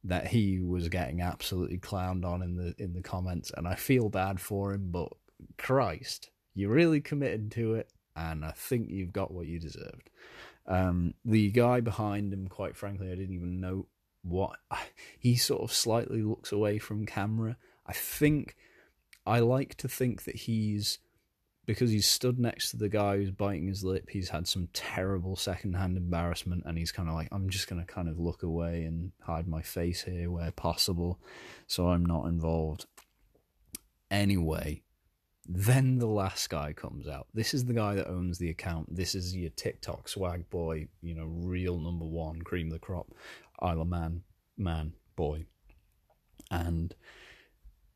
that 0.04 0.28
he 0.28 0.60
was 0.60 0.88
getting 0.88 1.22
absolutely 1.22 1.78
clowned 1.78 2.26
on 2.26 2.42
in 2.42 2.56
the 2.56 2.74
in 2.78 2.94
the 2.94 3.02
comments, 3.02 3.52
and 3.56 3.68
I 3.68 3.76
feel 3.76 4.10
bad 4.10 4.40
for 4.40 4.74
him, 4.74 4.90
but 4.92 5.10
Christ, 5.58 6.30
you 6.56 6.70
really 6.70 7.02
committed 7.02 7.52
to 7.52 7.76
it, 7.76 7.92
and 8.16 8.44
I 8.46 8.52
think 8.52 8.90
you've 8.90 9.14
got 9.14 9.32
what 9.32 9.48
you 9.48 9.60
deserved. 9.60 10.10
Um, 10.70 11.16
the 11.26 11.50
guy 11.52 11.82
behind 11.82 12.32
him, 12.32 12.48
quite 12.48 12.78
frankly, 12.78 13.12
I 13.12 13.16
didn't 13.16 13.36
even 13.36 13.60
know 13.60 13.88
what. 14.24 14.58
He 15.20 15.36
sort 15.36 15.64
of 15.64 15.74
slightly 15.74 16.22
looks 16.22 16.54
away 16.54 16.80
from 16.80 17.06
camera. 17.06 17.58
I 17.86 17.94
think 17.94 18.56
I 19.26 19.40
like 19.40 19.76
to 19.76 19.90
think 19.90 20.24
that 20.24 20.36
he's 20.36 21.00
because 21.66 21.92
he's 21.92 22.08
stood 22.08 22.40
next 22.40 22.72
to 22.72 22.78
the 22.78 22.90
guy 22.90 23.18
who's 23.18 23.30
biting 23.30 23.68
his 23.68 23.84
lip. 23.84 24.10
He's 24.10 24.30
had 24.30 24.48
some 24.48 24.70
terrible 24.74 25.36
secondhand 25.36 25.98
embarrassment, 25.98 26.64
and 26.66 26.78
he's 26.78 26.92
kind 26.92 27.08
of 27.08 27.14
like, 27.14 27.28
I'm 27.32 27.48
just 27.50 27.68
going 27.68 27.80
to 27.80 27.86
kind 27.86 28.10
of 28.10 28.18
look 28.18 28.42
away 28.42 28.86
and 28.86 29.12
hide 29.22 29.48
my 29.48 29.62
face 29.62 30.02
here 30.02 30.32
where 30.32 30.52
possible, 30.52 31.20
so 31.68 31.90
I'm 31.90 32.04
not 32.04 32.26
involved. 32.26 32.88
Anyway, 34.10 34.82
then 35.52 35.98
the 35.98 36.08
last 36.08 36.48
guy 36.52 36.74
comes 36.74 37.08
out. 37.08 37.26
This 37.34 37.56
is 37.56 37.66
the 37.66 37.74
guy 37.74 37.96
that 37.96 38.08
owns 38.08 38.38
the 38.38 38.52
account. 38.52 38.96
This 38.96 39.16
is 39.16 39.36
your 39.36 39.50
TikTok 39.50 40.08
swag 40.08 40.48
boy, 40.52 40.88
you 41.02 41.16
know, 41.16 41.26
real 41.26 41.80
number 41.80 42.06
one, 42.06 42.44
cream 42.44 42.68
of 42.68 42.74
the 42.74 42.80
crop, 42.80 43.08
Isle 43.60 43.82
of 43.82 43.88
Man, 43.88 44.22
man, 44.58 44.94
boy. 45.16 45.46
And 46.52 46.94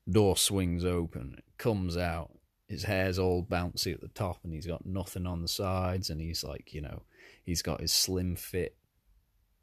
door 0.10 0.36
swings 0.36 0.84
open, 0.84 1.44
comes 1.60 1.96
out. 1.96 2.32
His 2.68 2.86
hair's 2.86 3.20
all 3.20 3.46
bouncy 3.46 3.94
at 3.94 4.02
the 4.02 4.08
top, 4.08 4.40
and 4.44 4.52
he's 4.52 4.66
got 4.66 4.88
nothing 4.88 5.28
on 5.28 5.44
the 5.44 5.48
sides. 5.48 6.10
And 6.10 6.20
he's 6.20 6.44
like, 6.44 6.74
you 6.74 6.82
know, 6.82 7.04
he's 7.44 7.62
got 7.62 7.82
his 7.82 7.94
slim 7.94 8.36
fit 8.36 8.76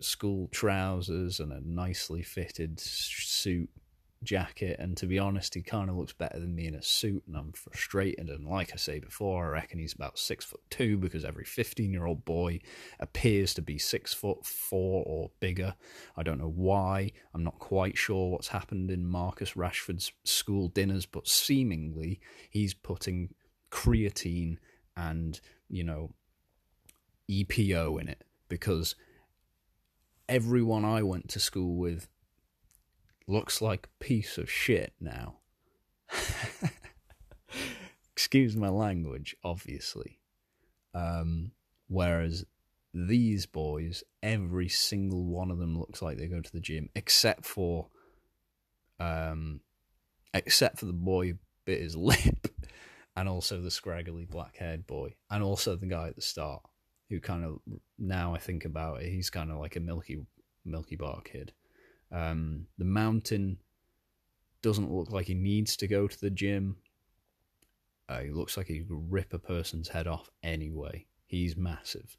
school 0.00 0.48
trousers 0.52 1.40
and 1.40 1.52
a 1.52 1.60
nicely 1.64 2.22
fitted 2.22 2.78
suit 2.78 3.68
jacket, 4.22 4.76
and 4.78 4.96
to 4.96 5.06
be 5.06 5.18
honest, 5.18 5.54
he 5.54 5.62
kind 5.62 5.88
of 5.88 5.96
looks 5.96 6.12
better 6.12 6.38
than 6.38 6.54
me 6.54 6.66
in 6.66 6.74
a 6.74 6.82
suit, 6.82 7.22
and 7.26 7.36
I'm 7.36 7.52
frustrated. 7.52 8.28
And 8.28 8.46
like 8.46 8.70
I 8.72 8.76
say 8.76 8.98
before, 8.98 9.46
I 9.46 9.48
reckon 9.48 9.78
he's 9.78 9.94
about 9.94 10.18
six 10.18 10.44
foot 10.44 10.60
two 10.70 10.96
because 10.96 11.24
every 11.24 11.44
15 11.44 11.92
year 11.92 12.06
old 12.06 12.24
boy 12.24 12.60
appears 12.98 13.54
to 13.54 13.62
be 13.62 13.78
six 13.78 14.12
foot 14.12 14.44
four 14.44 15.04
or 15.06 15.30
bigger. 15.40 15.74
I 16.16 16.22
don't 16.22 16.38
know 16.38 16.52
why. 16.54 17.12
I'm 17.34 17.44
not 17.44 17.58
quite 17.58 17.96
sure 17.96 18.30
what's 18.30 18.48
happened 18.48 18.90
in 18.90 19.06
Marcus 19.06 19.54
Rashford's 19.54 20.12
school 20.24 20.68
dinners, 20.68 21.06
but 21.06 21.28
seemingly 21.28 22.20
he's 22.50 22.74
putting 22.74 23.34
creatine 23.70 24.58
and, 24.96 25.40
you 25.68 25.84
know, 25.84 26.14
EPO 27.30 28.00
in 28.00 28.08
it 28.08 28.24
because 28.48 28.96
everyone 30.28 30.84
I 30.84 31.02
went 31.02 31.28
to 31.30 31.40
school 31.40 31.76
with 31.76 32.08
looks 33.26 33.60
like 33.60 33.86
a 33.86 34.04
piece 34.04 34.38
of 34.38 34.50
shit 34.50 34.92
now. 35.00 35.36
Excuse 38.12 38.56
my 38.56 38.68
language, 38.68 39.36
obviously. 39.44 40.20
Um, 40.94 41.52
whereas 41.88 42.44
these 42.92 43.46
boys, 43.46 44.02
every 44.22 44.68
single 44.68 45.24
one 45.24 45.50
of 45.50 45.58
them 45.58 45.78
looks 45.78 46.02
like 46.02 46.18
they 46.18 46.26
go 46.26 46.40
to 46.40 46.52
the 46.52 46.60
gym, 46.60 46.88
except 46.94 47.44
for, 47.44 47.88
um, 48.98 49.60
except 50.34 50.78
for 50.78 50.86
the 50.86 50.92
boy 50.92 51.28
who 51.28 51.34
bit 51.64 51.80
his 51.80 51.96
lip, 51.96 52.48
and 53.16 53.28
also 53.28 53.60
the 53.60 53.70
scraggly 53.70 54.24
black-haired 54.24 54.86
boy, 54.86 55.14
and 55.30 55.42
also 55.42 55.76
the 55.76 55.86
guy 55.86 56.08
at 56.08 56.16
the 56.16 56.22
start 56.22 56.62
who 57.08 57.20
kind 57.20 57.44
of 57.44 57.58
now 57.98 58.34
I 58.34 58.38
think 58.38 58.64
about 58.64 59.02
it, 59.02 59.10
he's 59.10 59.30
kind 59.30 59.50
of 59.50 59.58
like 59.58 59.76
a 59.76 59.80
Milky 59.80 60.24
Milky 60.64 60.96
Bar 60.96 61.20
kid. 61.22 61.52
Um, 62.12 62.66
the 62.78 62.84
mountain 62.84 63.58
doesn't 64.62 64.92
look 64.92 65.10
like 65.10 65.26
he 65.26 65.34
needs 65.34 65.76
to 65.78 65.86
go 65.86 66.06
to 66.06 66.20
the 66.20 66.30
gym. 66.30 66.76
Uh, 68.08 68.20
he 68.20 68.30
looks 68.30 68.56
like 68.56 68.66
he 68.66 68.80
could 68.80 69.12
rip 69.12 69.32
a 69.32 69.38
person's 69.38 69.88
head 69.88 70.06
off 70.06 70.30
anyway. 70.42 71.06
He's 71.26 71.56
massive. 71.56 72.16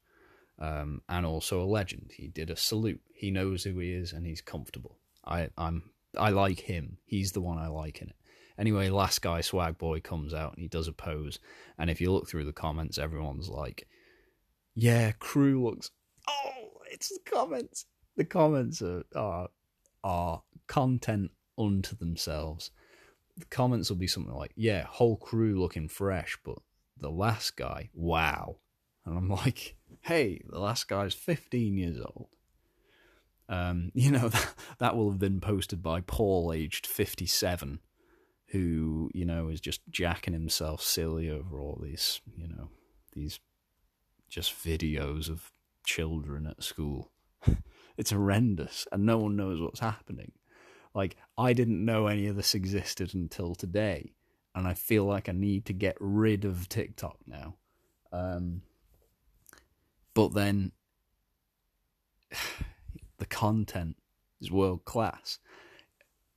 Um, 0.58 1.01
and 1.10 1.25
also 1.25 1.62
a 1.62 1.65
legend. 1.65 2.12
He 2.15 2.27
did 2.27 2.49
a 2.49 2.56
salute. 2.56 3.01
He 3.13 3.32
knows 3.32 3.63
who 3.63 3.77
he 3.80 3.91
is 3.91 4.13
and 4.13 4.25
he's 4.25 4.41
comfortable. 4.41 4.97
I, 5.25 5.49
I'm 5.58 5.91
I 6.17 6.30
like 6.30 6.60
him. 6.60 6.97
He's 7.06 7.32
the 7.32 7.41
one 7.41 7.58
I 7.58 7.67
like 7.67 8.01
in 8.01 8.10
it. 8.10 8.15
Anyway, 8.58 8.89
last 8.89 9.21
guy, 9.21 9.41
Swag 9.41 9.77
Boy, 9.77 10.01
comes 10.01 10.34
out 10.34 10.54
and 10.54 10.62
he 10.62 10.67
does 10.67 10.88
a 10.88 10.93
pose. 10.93 11.39
And 11.77 11.89
if 11.89 12.01
you 12.01 12.12
look 12.12 12.27
through 12.27 12.45
the 12.45 12.54
comments, 12.54 12.97
everyone's 12.97 13.49
like, 13.49 13.88
"Yeah, 14.75 15.12
crew 15.13 15.63
looks." 15.63 15.91
Oh, 16.27 16.69
it's 16.91 17.10
the 17.10 17.19
comments. 17.25 17.86
The 18.17 18.25
comments 18.25 18.82
are 18.82 19.04
are, 19.15 19.49
are 20.03 20.43
content 20.67 21.31
unto 21.57 21.95
themselves. 21.95 22.71
The 23.37 23.45
comments 23.45 23.89
will 23.89 23.97
be 23.97 24.07
something 24.07 24.33
like, 24.33 24.53
"Yeah, 24.55 24.83
whole 24.83 25.17
crew 25.17 25.59
looking 25.59 25.87
fresh," 25.87 26.37
but 26.43 26.59
the 27.01 27.09
last 27.09 27.57
guy, 27.57 27.89
wow. 27.93 28.57
And 29.05 29.17
I'm 29.17 29.29
like, 29.45 29.75
hey, 30.01 30.41
the 30.47 30.59
last 30.59 30.87
guy's 30.87 31.13
15 31.13 31.77
years 31.77 31.97
old. 31.99 32.29
Um, 33.49 33.91
you 33.95 34.11
know, 34.11 34.29
that, 34.29 34.53
that 34.79 34.95
will 34.95 35.09
have 35.09 35.19
been 35.19 35.41
posted 35.41 35.83
by 35.83 36.01
Paul, 36.01 36.53
aged 36.53 36.87
57, 36.87 37.79
who, 38.47 39.09
you 39.13 39.25
know, 39.25 39.49
is 39.49 39.59
just 39.59 39.81
jacking 39.89 40.33
himself 40.33 40.81
silly 40.81 41.29
over 41.29 41.59
all 41.59 41.79
these, 41.81 42.21
you 42.37 42.47
know, 42.47 42.69
these 43.13 43.39
just 44.29 44.53
videos 44.53 45.29
of 45.29 45.51
children 45.85 46.47
at 46.47 46.63
school. 46.63 47.11
it's 48.01 48.09
horrendous, 48.09 48.87
and 48.91 49.05
no 49.05 49.19
one 49.19 49.35
knows 49.35 49.61
what's 49.61 49.79
happening. 49.79 50.31
Like, 50.95 51.17
I 51.37 51.53
didn't 51.53 51.85
know 51.85 52.07
any 52.07 52.25
of 52.25 52.35
this 52.35 52.55
existed 52.55 53.13
until 53.13 53.53
today, 53.53 54.13
and 54.55 54.67
I 54.67 54.73
feel 54.73 55.05
like 55.05 55.29
I 55.29 55.33
need 55.33 55.65
to 55.65 55.73
get 55.73 55.97
rid 55.99 56.43
of 56.43 56.67
TikTok 56.67 57.17
now. 57.27 57.57
Um, 58.11 58.63
but 60.15 60.33
then 60.33 60.71
the 63.19 63.27
content 63.27 63.97
is 64.41 64.49
world 64.49 64.83
class. 64.83 65.37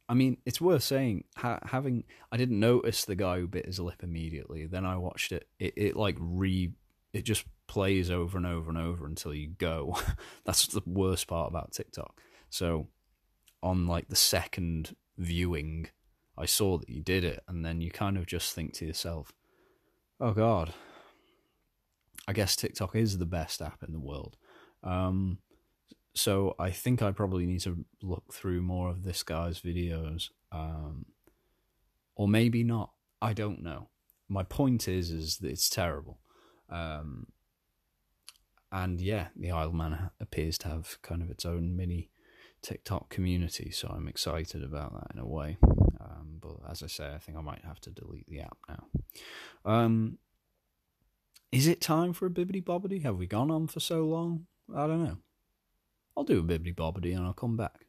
I 0.07 0.12
mean, 0.12 0.37
it's 0.44 0.61
worth 0.61 0.83
saying 0.83 1.24
ha- 1.35 1.61
having. 1.64 2.05
I 2.31 2.37
didn't 2.37 2.61
notice 2.61 3.07
the 3.07 3.16
guy 3.16 3.38
who 3.38 3.48
bit 3.48 3.64
his 3.64 3.81
lip 3.81 4.03
immediately. 4.03 4.66
Then 4.66 4.85
I 4.85 4.98
watched 4.98 5.33
it. 5.33 5.48
It, 5.59 5.72
it 5.79 5.96
like 5.96 6.16
re. 6.20 6.74
It 7.14 7.22
just 7.22 7.46
plays 7.66 8.11
over 8.11 8.37
and 8.37 8.46
over 8.46 8.70
and 8.70 8.79
over 8.79 9.07
until 9.07 9.35
you 9.35 9.48
go. 9.48 9.96
That's 10.44 10.66
the 10.66 10.83
worst 10.87 11.27
part 11.27 11.50
about 11.50 11.72
TikTok. 11.72 12.20
So, 12.50 12.88
on 13.62 13.87
like 13.87 14.09
the 14.09 14.16
second 14.16 14.94
viewing, 15.18 15.88
I 16.37 16.46
saw 16.46 16.79
that 16.79 16.88
you 16.88 17.00
did 17.00 17.24
it, 17.24 17.42
and 17.48 17.64
then 17.64 17.81
you 17.81 17.90
kind 17.90 18.16
of 18.16 18.27
just 18.27 18.55
think 18.55 18.74
to 18.74 18.87
yourself, 18.87 19.33
"Oh 20.20 20.33
God, 20.33 20.74
I 22.27 22.33
guess 22.33 22.57
TikTok 22.57 22.96
is 22.96 23.18
the 23.18 23.27
best 23.27 23.61
app 23.61 23.83
in 23.83 23.92
the 23.92 24.00
world. 24.00 24.37
Um, 24.83 25.38
so 26.14 26.55
I 26.59 26.70
think 26.70 27.03
I 27.03 27.11
probably 27.11 27.46
need 27.46 27.61
to 27.61 27.85
look 28.03 28.33
through 28.33 28.62
more 28.62 28.88
of 28.88 29.03
this 29.03 29.22
guy's 29.22 29.61
videos, 29.61 30.31
um, 30.53 31.07
or 32.14 32.29
maybe 32.29 32.62
not. 32.62 32.92
I 33.20 33.33
don't 33.33 33.62
know. 33.62 33.88
My 34.29 34.42
point 34.42 34.88
is, 34.88 35.11
is 35.11 35.38
that 35.38 35.50
it's 35.50 35.68
terrible. 35.68 36.18
Um, 36.70 37.27
and 38.75 39.01
yeah, 39.01 39.29
the 39.37 39.53
Isle 39.53 39.73
Man 39.73 40.11
appears 40.21 40.59
to 40.59 40.69
have 40.69 40.99
kind 41.01 41.23
of 41.23 41.31
its 41.31 41.47
own 41.47 41.77
mini 41.77 42.11
TikTok 42.61 43.09
community, 43.09 43.71
so 43.71 43.89
I'm 43.89 44.09
excited 44.09 44.65
about 44.65 44.93
that 44.95 45.15
in 45.15 45.21
a 45.21 45.27
way. 45.27 45.59
Um, 46.01 46.39
but 46.41 46.57
as 46.69 46.83
I 46.83 46.89
say, 46.89 47.15
I 47.15 47.19
think 47.19 47.39
I 47.39 47.41
might 47.41 47.65
have 47.65 47.81
to 47.83 47.91
delete 47.91 48.29
the 48.29 48.41
app 48.41 48.59
now. 48.69 48.87
Um, 49.65 50.19
is 51.53 51.69
it 51.69 51.81
time 51.81 52.13
for 52.13 52.27
a 52.27 52.31
bibbity 52.31 52.65
bobbity? 52.65 53.03
Have 53.05 53.17
we 53.17 53.29
gone 53.29 53.53
on 53.53 53.69
for 53.69 53.79
so 53.79 54.07
long? 54.07 54.47
I 54.75 54.89
don't 54.89 55.05
know. 55.05 55.19
I'll 56.17 56.25
do 56.25 56.41
a 56.41 56.43
bibbity 56.43 56.75
bobbity 56.75 57.17
and 57.17 57.25
I'll 57.25 57.33
come 57.33 57.57
back. 57.57 57.87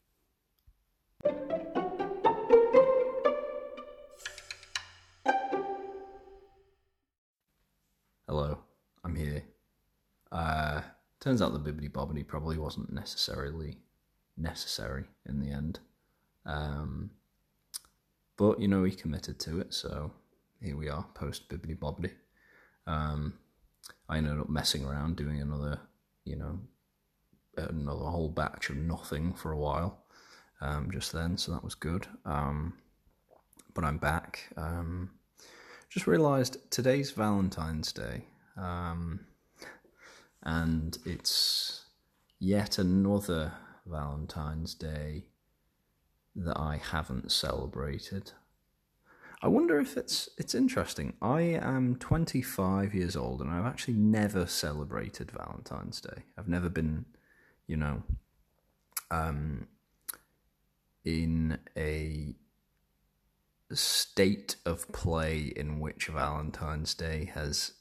Hello, 8.27 8.59
I'm 9.03 9.15
here. 9.15 9.45
Uh, 10.35 10.81
turns 11.21 11.41
out 11.41 11.53
the 11.53 11.71
bibbity 11.71 11.89
bobbity 11.89 12.27
probably 12.27 12.57
wasn't 12.57 12.91
necessarily 12.91 13.77
necessary 14.35 15.05
in 15.25 15.39
the 15.39 15.49
end. 15.49 15.79
Um, 16.45 17.11
but 18.37 18.59
you 18.59 18.67
know, 18.67 18.83
he 18.83 18.91
committed 18.91 19.39
to 19.39 19.59
it, 19.61 19.73
so 19.73 20.11
here 20.61 20.75
we 20.75 20.89
are, 20.89 21.05
post 21.13 21.47
bibbity 21.49 21.77
bobbity. 21.77 22.11
Um, 22.85 23.35
I 24.09 24.17
ended 24.17 24.39
up 24.39 24.49
messing 24.49 24.83
around 24.83 25.15
doing 25.15 25.41
another, 25.41 25.79
you 26.25 26.35
know, 26.35 26.59
another 27.57 28.05
whole 28.05 28.29
batch 28.29 28.69
of 28.69 28.75
nothing 28.75 29.33
for 29.33 29.53
a 29.53 29.57
while 29.57 30.03
um, 30.59 30.91
just 30.91 31.13
then, 31.13 31.37
so 31.37 31.53
that 31.53 31.63
was 31.63 31.75
good. 31.75 32.07
Um, 32.25 32.73
but 33.73 33.83
I'm 33.83 33.97
back. 33.97 34.49
Um, 34.57 35.11
just 35.89 36.07
realised 36.07 36.57
today's 36.71 37.11
Valentine's 37.11 37.93
Day, 37.93 38.25
um, 38.57 39.21
and 40.45 40.97
it's 41.05 41.85
yet 42.39 42.77
another 42.77 43.53
Valentine's 43.85 44.73
Day 44.73 45.25
that 46.35 46.59
I 46.59 46.77
haven't 46.77 47.31
celebrated. 47.31 48.31
I 49.41 49.47
wonder 49.47 49.79
if 49.79 49.95
it's 49.97 50.29
it's 50.37 50.55
interesting. 50.55 51.13
I 51.21 51.41
am 51.41 51.95
25 51.97 52.93
years 52.93 53.15
old 53.15 53.41
and 53.41 53.49
I've 53.51 53.65
actually 53.65 53.95
never 53.95 54.45
celebrated 54.45 55.31
Valentine's 55.31 56.01
Day. 56.01 56.23
I've 56.37 56.47
never 56.47 56.69
been, 56.69 57.05
you 57.67 57.77
know, 57.77 58.03
um, 59.11 59.67
in 61.03 61.59
a 61.77 62.35
state 63.71 64.55
of 64.65 64.91
play 64.91 65.53
in 65.55 65.79
which 65.79 66.07
Valentine's 66.07 66.93
Day 66.93 67.31
has 67.33 67.73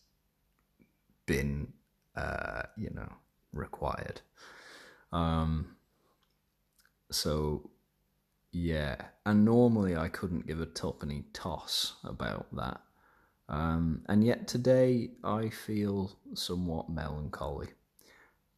been, 1.27 1.73
uh, 2.17 2.63
you 2.77 2.91
know, 2.91 3.13
required. 3.53 4.21
Um, 5.13 5.77
so 7.11 7.71
yeah, 8.53 8.97
and 9.27 9.45
normally 9.45 9.97
I 9.97 10.09
couldn't 10.09 10.47
give 10.47 10.61
a 10.61 10.67
tuppenny 10.67 11.25
toss 11.33 11.95
about 12.05 12.47
that. 12.55 12.81
Um, 13.49 14.03
and 14.09 14.25
yet 14.25 14.49
today 14.49 15.11
I 15.23 15.51
feel 15.51 16.17
somewhat 16.35 16.89
melancholy. 16.89 17.69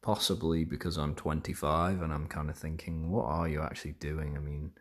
Possibly 0.01 0.63
because 0.63 0.97
I'm 0.97 1.15
25 1.15 2.01
and 2.01 2.13
I'm 2.13 2.27
kind 2.27 2.49
of 2.49 2.57
thinking, 2.57 3.11
what 3.11 3.25
are 3.25 3.47
you 3.47 3.61
actually 3.61 3.93
doing? 3.93 4.37
I 4.37 4.39
mean, 4.39 4.71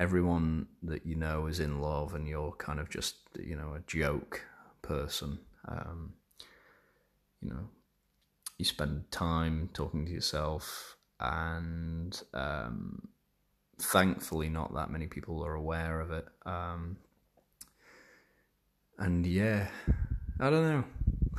everyone 0.00 0.66
that 0.82 1.06
you 1.06 1.14
know 1.14 1.46
is 1.46 1.60
in 1.60 1.80
love 1.80 2.14
and 2.14 2.26
you're 2.26 2.52
kind 2.52 2.80
of 2.80 2.88
just, 2.88 3.16
you 3.38 3.54
know, 3.54 3.74
a 3.74 3.80
joke 3.86 4.40
person. 4.82 5.38
Um, 5.68 6.14
you 7.40 7.50
know, 7.50 7.68
you 8.58 8.64
spend 8.64 9.10
time 9.10 9.70
talking 9.72 10.06
to 10.06 10.12
yourself 10.12 10.96
and 11.20 12.22
um, 12.32 13.08
thankfully 13.80 14.48
not 14.48 14.74
that 14.74 14.90
many 14.90 15.06
people 15.06 15.44
are 15.44 15.54
aware 15.54 16.00
of 16.00 16.10
it. 16.10 16.26
Um, 16.46 16.98
and 18.98 19.26
yeah, 19.26 19.68
I 20.40 20.50
don't 20.50 20.86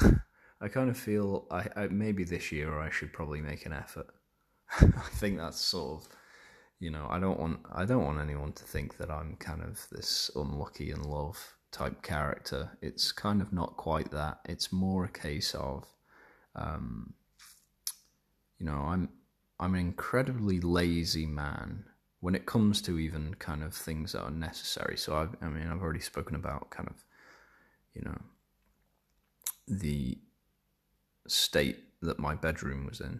know. 0.01 0.15
I 0.61 0.67
kind 0.67 0.89
of 0.89 0.97
feel 0.97 1.45
I, 1.51 1.67
I 1.75 1.87
maybe 1.87 2.23
this 2.23 2.51
year 2.51 2.79
I 2.79 2.89
should 2.89 3.13
probably 3.13 3.41
make 3.41 3.65
an 3.65 3.73
effort. 3.73 4.07
I 4.81 5.09
think 5.13 5.37
that's 5.37 5.59
sort 5.59 6.01
of 6.01 6.09
you 6.79 6.89
know 6.89 7.07
I 7.09 7.19
don't 7.19 7.39
want 7.39 7.59
I 7.73 7.85
don't 7.85 8.03
want 8.03 8.19
anyone 8.19 8.51
to 8.53 8.63
think 8.63 8.97
that 8.97 9.09
I'm 9.09 9.37
kind 9.37 9.61
of 9.61 9.87
this 9.91 10.29
unlucky 10.35 10.91
in 10.91 11.03
love 11.03 11.55
type 11.71 12.01
character. 12.01 12.77
It's 12.81 13.11
kind 13.11 13.41
of 13.41 13.53
not 13.53 13.77
quite 13.77 14.11
that. 14.11 14.39
It's 14.45 14.73
more 14.73 15.05
a 15.05 15.09
case 15.09 15.53
of 15.55 15.85
um, 16.55 17.13
you 18.59 18.65
know 18.65 18.85
I'm 18.87 19.09
I'm 19.59 19.73
an 19.73 19.79
incredibly 19.79 20.59
lazy 20.59 21.25
man 21.25 21.85
when 22.19 22.35
it 22.35 22.45
comes 22.45 22.81
to 22.81 22.97
even 22.97 23.35
kind 23.35 23.63
of 23.63 23.73
things 23.73 24.13
that 24.13 24.23
are 24.23 24.31
necessary. 24.31 24.97
So 24.97 25.15
I've, 25.15 25.35
I 25.41 25.47
mean, 25.47 25.67
I've 25.67 25.81
already 25.81 25.99
spoken 25.99 26.35
about 26.35 26.71
kind 26.71 26.89
of, 26.89 27.05
you 27.93 28.01
know, 28.01 28.17
the 29.67 30.17
state 31.27 31.83
that 32.01 32.19
my 32.19 32.35
bedroom 32.35 32.85
was 32.87 32.99
in. 32.99 33.19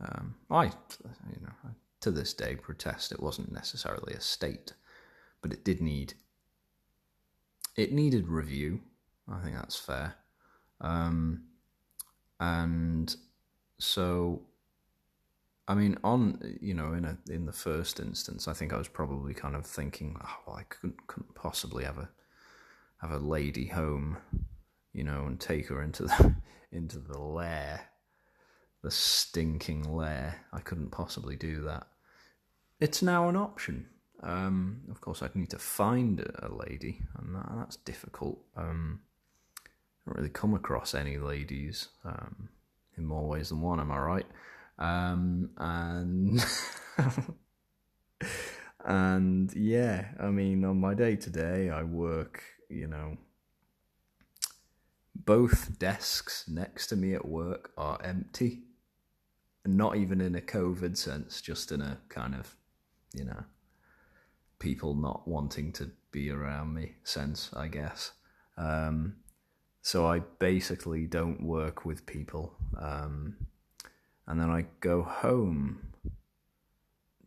Um, 0.00 0.34
I, 0.50 0.64
you 0.64 1.40
know, 1.40 1.70
to 2.00 2.10
this 2.10 2.34
day 2.34 2.56
protest 2.56 3.12
it 3.12 3.22
wasn't 3.22 3.52
necessarily 3.52 4.14
a 4.14 4.20
state, 4.20 4.72
but 5.40 5.52
it 5.52 5.64
did 5.64 5.80
need. 5.80 6.14
It 7.76 7.92
needed 7.92 8.28
review. 8.28 8.80
I 9.30 9.40
think 9.40 9.54
that's 9.54 9.76
fair. 9.76 10.16
Um, 10.80 11.44
and 12.40 13.14
so, 13.78 14.42
I 15.68 15.74
mean, 15.74 15.98
on 16.04 16.58
you 16.60 16.74
know, 16.74 16.92
in 16.92 17.04
a 17.04 17.18
in 17.28 17.46
the 17.46 17.52
first 17.52 18.00
instance, 18.00 18.48
I 18.48 18.52
think 18.52 18.72
I 18.72 18.78
was 18.78 18.88
probably 18.88 19.34
kind 19.34 19.54
of 19.54 19.66
thinking, 19.66 20.16
oh, 20.22 20.36
well, 20.46 20.56
I 20.56 20.62
couldn't, 20.64 21.06
couldn't 21.06 21.34
possibly 21.34 21.84
have 21.84 21.98
a 21.98 22.08
have 22.98 23.10
a 23.10 23.18
lady 23.18 23.66
home, 23.66 24.18
you 24.92 25.04
know, 25.04 25.26
and 25.26 25.38
take 25.40 25.68
her 25.68 25.82
into 25.82 26.02
the 26.04 26.34
into 26.72 26.98
the 26.98 27.18
lair, 27.18 27.88
the 28.82 28.90
stinking 28.90 29.94
lair. 29.94 30.44
I 30.52 30.60
couldn't 30.60 30.90
possibly 30.90 31.36
do 31.36 31.62
that. 31.62 31.86
It's 32.80 33.02
now 33.02 33.28
an 33.28 33.36
option. 33.36 33.86
Um, 34.22 34.82
of 34.90 35.00
course, 35.00 35.22
I'd 35.22 35.36
need 35.36 35.50
to 35.50 35.58
find 35.58 36.20
a 36.20 36.52
lady, 36.52 37.02
and 37.18 37.34
that, 37.34 37.48
that's 37.56 37.76
difficult. 37.76 38.42
Um, 38.56 39.00
don't 40.06 40.16
really 40.16 40.30
come 40.30 40.54
across 40.54 40.94
any 40.94 41.18
ladies 41.18 41.88
um, 42.04 42.48
in 42.96 43.04
more 43.04 43.28
ways 43.28 43.48
than 43.48 43.60
one. 43.60 43.80
Am 43.80 43.90
I 43.90 43.98
right? 43.98 44.26
Um, 44.78 45.50
and 45.56 46.44
and 48.84 49.52
yeah, 49.54 50.08
I 50.20 50.26
mean, 50.26 50.64
on 50.64 50.80
my 50.80 50.94
day 50.94 51.16
to 51.16 51.30
day, 51.30 51.70
I 51.70 51.82
work. 51.82 52.42
You 52.68 52.88
know, 52.88 53.16
both 55.14 55.78
desks 55.78 56.48
next 56.48 56.88
to 56.88 56.96
me 56.96 57.14
at 57.14 57.26
work 57.26 57.72
are 57.76 58.00
empty. 58.02 58.62
Not 59.64 59.96
even 59.96 60.20
in 60.20 60.36
a 60.36 60.40
COVID 60.40 60.96
sense, 60.96 61.40
just 61.40 61.72
in 61.72 61.80
a 61.80 61.98
kind 62.08 62.36
of, 62.36 62.54
you 63.12 63.24
know, 63.24 63.44
people 64.60 64.94
not 64.94 65.26
wanting 65.26 65.72
to 65.72 65.90
be 66.12 66.30
around 66.30 66.74
me 66.74 66.94
sense, 67.02 67.50
I 67.54 67.66
guess. 67.66 68.12
Um, 68.56 69.16
so 69.86 70.04
I 70.04 70.18
basically 70.40 71.06
don't 71.06 71.40
work 71.40 71.84
with 71.84 72.06
people. 72.06 72.52
Um, 72.76 73.36
and 74.26 74.40
then 74.40 74.50
I 74.50 74.64
go 74.80 75.04
home 75.04 75.92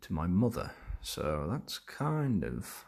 to 0.02 0.12
my 0.12 0.28
mother. 0.28 0.72
So 1.02 1.48
that's 1.50 1.80
kind 1.80 2.44
of 2.44 2.84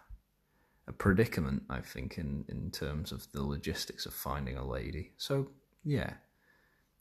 a 0.89 0.91
predicament, 0.91 1.63
I 1.69 1.79
think, 1.79 2.17
in, 2.17 2.43
in 2.49 2.71
terms 2.71 3.13
of 3.13 3.31
the 3.31 3.43
logistics 3.43 4.05
of 4.05 4.13
finding 4.13 4.57
a 4.57 4.67
lady. 4.67 5.13
So, 5.15 5.47
yeah. 5.86 6.15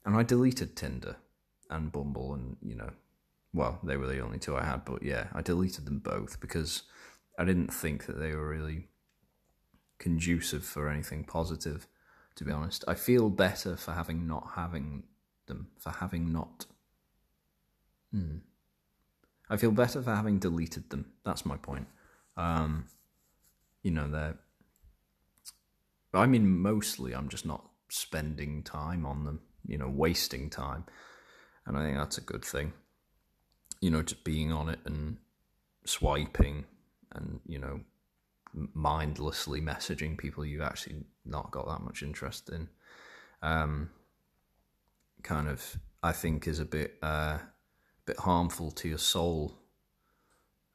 And 0.05 0.15
I 0.15 0.23
deleted 0.23 0.77
Tinder 0.77 1.17
and 1.69 1.91
Bumble, 1.91 2.35
and, 2.35 2.55
you 2.65 2.75
know, 2.75 2.91
well, 3.53 3.79
they 3.83 3.97
were 3.97 4.07
the 4.07 4.21
only 4.21 4.39
two 4.39 4.55
I 4.55 4.63
had, 4.63 4.85
but 4.85 5.03
yeah, 5.03 5.27
I 5.33 5.41
deleted 5.41 5.83
them 5.83 5.99
both 5.99 6.39
because 6.39 6.83
I 7.37 7.43
didn't 7.43 7.73
think 7.73 8.05
that 8.05 8.17
they 8.17 8.33
were 8.33 8.47
really 8.47 8.87
conducive 9.99 10.63
for 10.63 10.87
anything 10.87 11.25
positive, 11.25 11.85
to 12.35 12.43
be 12.43 12.51
honest. 12.51 12.83
I 12.87 12.95
feel 12.95 13.29
better 13.29 13.75
for 13.75 13.91
having 13.93 14.27
not 14.27 14.51
having 14.55 15.03
them, 15.47 15.67
for 15.77 15.91
having 15.91 16.31
not. 16.31 16.65
Hmm. 18.11 18.37
I 19.49 19.57
feel 19.57 19.71
better 19.71 20.01
for 20.01 20.15
having 20.15 20.39
deleted 20.39 20.89
them. 20.89 21.11
That's 21.25 21.45
my 21.45 21.57
point. 21.57 21.87
Um, 22.37 22.85
you 23.83 23.91
know, 23.91 24.09
they're. 24.09 24.37
I 26.13 26.25
mean, 26.25 26.59
mostly 26.59 27.13
I'm 27.13 27.29
just 27.29 27.45
not 27.45 27.65
spending 27.89 28.63
time 28.63 29.05
on 29.05 29.23
them, 29.23 29.41
you 29.65 29.77
know, 29.77 29.89
wasting 29.89 30.49
time. 30.49 30.85
And 31.65 31.77
I 31.77 31.83
think 31.83 31.97
that's 31.97 32.17
a 32.17 32.21
good 32.21 32.43
thing. 32.43 32.73
You 33.81 33.91
know, 33.91 34.01
just 34.01 34.23
being 34.23 34.51
on 34.51 34.69
it 34.69 34.79
and 34.85 35.17
swiping 35.85 36.65
and, 37.13 37.39
you 37.45 37.59
know, 37.59 37.81
mindlessly 38.53 39.61
messaging 39.61 40.17
people 40.17 40.45
you've 40.45 40.61
actually 40.61 41.03
not 41.25 41.51
got 41.51 41.67
that 41.67 41.81
much 41.81 42.03
interest 42.03 42.49
in. 42.49 42.69
Um, 43.41 43.89
kind 45.23 45.47
of, 45.47 45.77
I 46.03 46.11
think, 46.11 46.47
is 46.47 46.59
a 46.59 46.65
bit, 46.65 46.97
uh, 47.01 47.39
bit 48.05 48.19
harmful 48.19 48.71
to 48.71 48.87
your 48.89 48.97
soul. 48.97 49.57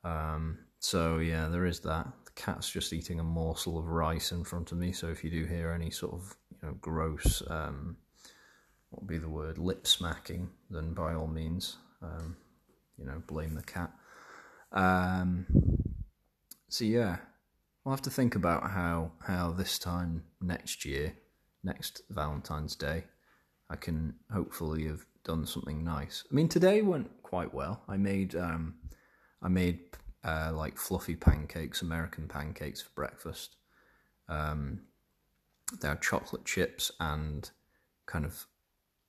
Um, 0.04 0.58
so 0.78 1.18
yeah, 1.18 1.48
there 1.48 1.66
is 1.66 1.80
that 1.80 2.06
The 2.24 2.30
cat's 2.36 2.70
just 2.70 2.92
eating 2.92 3.18
a 3.18 3.24
morsel 3.24 3.78
of 3.78 3.88
rice 3.88 4.30
in 4.30 4.44
front 4.44 4.70
of 4.72 4.78
me. 4.78 4.92
So 4.92 5.08
if 5.08 5.24
you 5.24 5.30
do 5.30 5.44
hear 5.44 5.70
any 5.72 5.90
sort 5.90 6.14
of 6.14 6.36
you 6.50 6.68
know 6.68 6.74
gross, 6.80 7.42
um, 7.48 7.96
what 8.90 9.02
would 9.02 9.08
be 9.08 9.18
the 9.18 9.28
word, 9.28 9.58
lip 9.58 9.86
smacking, 9.86 10.50
then 10.70 10.94
by 10.94 11.14
all 11.14 11.26
means, 11.26 11.76
um, 12.02 12.36
you 12.96 13.04
know, 13.04 13.22
blame 13.26 13.54
the 13.54 13.62
cat. 13.62 13.90
Um, 14.72 15.46
so 16.68 16.84
yeah, 16.84 17.16
we'll 17.86 17.94
have 17.94 18.02
to 18.02 18.10
think 18.10 18.34
about 18.34 18.68
how 18.72 19.12
how 19.26 19.52
this 19.52 19.78
time 19.78 20.24
next 20.40 20.84
year, 20.84 21.14
next 21.62 22.02
Valentine's 22.10 22.74
Day, 22.74 23.04
I 23.70 23.76
can 23.76 24.16
hopefully 24.32 24.86
have 24.86 25.06
done 25.24 25.46
something 25.46 25.84
nice. 25.84 26.24
I 26.30 26.34
mean, 26.34 26.48
today 26.48 26.82
went 26.82 27.22
quite 27.22 27.54
well. 27.54 27.82
I 27.88 27.96
made 27.96 28.34
um, 28.34 28.74
I 29.40 29.48
made 29.48 29.78
uh, 30.24 30.50
like 30.52 30.76
fluffy 30.76 31.14
pancakes, 31.14 31.80
American 31.80 32.26
pancakes 32.26 32.82
for 32.82 32.90
breakfast. 32.96 33.54
Um, 34.28 34.80
they 35.80 35.86
had 35.86 36.02
chocolate 36.02 36.44
chips 36.44 36.90
and 36.98 37.48
kind 38.06 38.24
of 38.24 38.46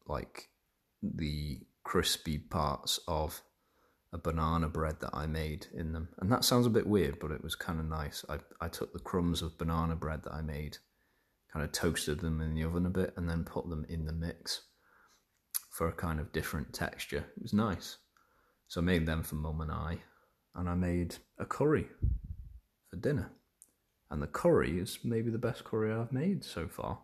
like 0.07 0.49
the 1.01 1.61
crispy 1.83 2.37
parts 2.37 2.99
of 3.07 3.41
a 4.13 4.17
banana 4.17 4.69
bread 4.69 4.99
that 5.01 5.13
I 5.13 5.27
made 5.27 5.67
in 5.73 5.91
them. 5.91 6.09
And 6.19 6.31
that 6.31 6.45
sounds 6.45 6.65
a 6.65 6.71
bit 6.71 6.87
weird, 6.87 7.19
but 7.19 7.31
it 7.31 7.43
was 7.43 7.55
kind 7.55 7.79
of 7.79 7.85
nice. 7.85 8.23
I, 8.29 8.37
I 8.61 8.69
took 8.69 8.93
the 8.93 8.99
crumbs 8.99 9.41
of 9.41 9.57
banana 9.57 9.95
bread 9.95 10.23
that 10.23 10.33
I 10.33 10.41
made, 10.41 10.77
kind 11.51 11.65
of 11.65 11.71
toasted 11.71 12.19
them 12.19 12.41
in 12.41 12.55
the 12.55 12.63
oven 12.63 12.85
a 12.85 12.89
bit, 12.89 13.13
and 13.17 13.29
then 13.29 13.43
put 13.43 13.69
them 13.69 13.85
in 13.89 14.05
the 14.05 14.13
mix 14.13 14.61
for 15.71 15.89
a 15.89 15.93
kind 15.93 16.19
of 16.19 16.31
different 16.31 16.73
texture. 16.73 17.25
It 17.35 17.43
was 17.43 17.53
nice. 17.53 17.97
So 18.67 18.81
I 18.81 18.83
made 18.83 19.05
them 19.05 19.23
for 19.23 19.35
mum 19.35 19.61
and 19.61 19.71
I 19.71 19.99
and 20.55 20.67
I 20.67 20.73
made 20.73 21.15
a 21.37 21.45
curry 21.45 21.87
for 22.89 22.97
dinner. 22.97 23.31
And 24.09 24.21
the 24.21 24.27
curry 24.27 24.79
is 24.79 24.99
maybe 25.03 25.29
the 25.29 25.37
best 25.37 25.63
curry 25.63 25.93
I've 25.93 26.11
made 26.11 26.43
so 26.43 26.67
far. 26.67 26.99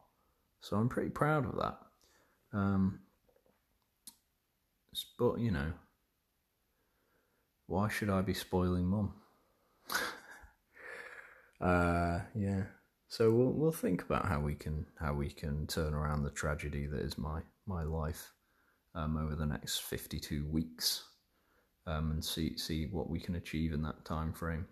So 0.61 0.77
I'm 0.77 0.89
pretty 0.89 1.09
proud 1.09 1.45
of 1.45 1.55
that. 1.57 1.77
Um, 2.57 2.99
but, 5.19 5.39
you 5.39 5.51
know, 5.51 5.73
why 7.67 7.89
should 7.89 8.09
I 8.09 8.21
be 8.21 8.33
spoiling 8.33 8.85
mum? 8.85 9.13
uh, 11.61 12.19
yeah. 12.35 12.63
So 13.07 13.31
we'll 13.31 13.51
we'll 13.51 13.71
think 13.71 14.01
about 14.01 14.25
how 14.25 14.39
we 14.39 14.55
can 14.55 14.85
how 14.99 15.13
we 15.13 15.29
can 15.29 15.67
turn 15.67 15.93
around 15.93 16.23
the 16.23 16.31
tragedy 16.31 16.87
that 16.87 17.01
is 17.01 17.17
my 17.17 17.41
my 17.67 17.83
life 17.83 18.31
um, 18.95 19.17
over 19.17 19.35
the 19.35 19.45
next 19.45 19.81
fifty 19.81 20.19
two 20.19 20.47
weeks 20.49 21.03
um, 21.85 22.11
and 22.11 22.23
see 22.23 22.57
see 22.57 22.87
what 22.91 23.09
we 23.09 23.19
can 23.19 23.35
achieve 23.35 23.73
in 23.73 23.81
that 23.83 24.05
time 24.05 24.33
frame. 24.33 24.65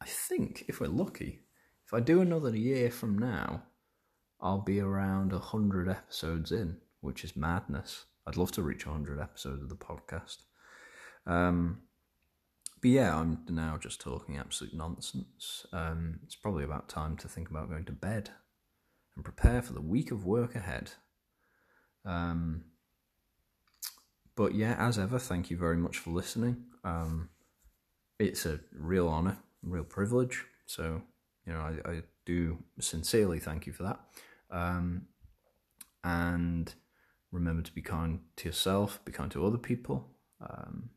I 0.00 0.06
think 0.06 0.64
if 0.68 0.80
we're 0.80 0.88
lucky, 0.88 1.40
if 1.86 1.94
I 1.94 2.00
do 2.00 2.20
another 2.20 2.56
year 2.56 2.90
from 2.90 3.18
now, 3.18 3.62
I'll 4.40 4.62
be 4.62 4.80
around 4.80 5.32
hundred 5.32 5.88
episodes 5.88 6.52
in, 6.52 6.76
which 7.00 7.24
is 7.24 7.36
madness. 7.36 8.04
I'd 8.26 8.36
love 8.36 8.52
to 8.52 8.62
reach 8.62 8.84
hundred 8.84 9.20
episodes 9.20 9.62
of 9.62 9.68
the 9.68 9.76
podcast. 9.76 10.38
Um, 11.26 11.82
but 12.84 12.90
yeah, 12.90 13.18
I'm 13.18 13.38
now 13.48 13.78
just 13.80 13.98
talking 13.98 14.36
absolute 14.36 14.74
nonsense. 14.74 15.64
Um, 15.72 16.20
it's 16.22 16.34
probably 16.34 16.64
about 16.64 16.86
time 16.86 17.16
to 17.16 17.28
think 17.28 17.48
about 17.48 17.70
going 17.70 17.86
to 17.86 17.92
bed 17.92 18.28
and 19.16 19.24
prepare 19.24 19.62
for 19.62 19.72
the 19.72 19.80
week 19.80 20.10
of 20.10 20.26
work 20.26 20.54
ahead. 20.54 20.90
Um, 22.04 22.64
but 24.36 24.54
yeah, 24.54 24.76
as 24.78 24.98
ever, 24.98 25.18
thank 25.18 25.50
you 25.50 25.56
very 25.56 25.78
much 25.78 25.96
for 25.96 26.10
listening. 26.10 26.64
Um, 26.84 27.30
it's 28.18 28.44
a 28.44 28.60
real 28.70 29.08
honour, 29.08 29.38
real 29.62 29.84
privilege. 29.84 30.44
So, 30.66 31.00
you 31.46 31.54
know, 31.54 31.60
I, 31.60 31.90
I 31.90 32.02
do 32.26 32.58
sincerely 32.80 33.38
thank 33.38 33.66
you 33.66 33.72
for 33.72 33.84
that. 33.84 34.00
Um, 34.50 35.06
and 36.04 36.74
remember 37.32 37.62
to 37.62 37.72
be 37.72 37.80
kind 37.80 38.20
to 38.36 38.48
yourself, 38.50 39.02
be 39.06 39.12
kind 39.12 39.30
to 39.30 39.46
other 39.46 39.56
people. 39.56 40.10
Um, 40.38 40.90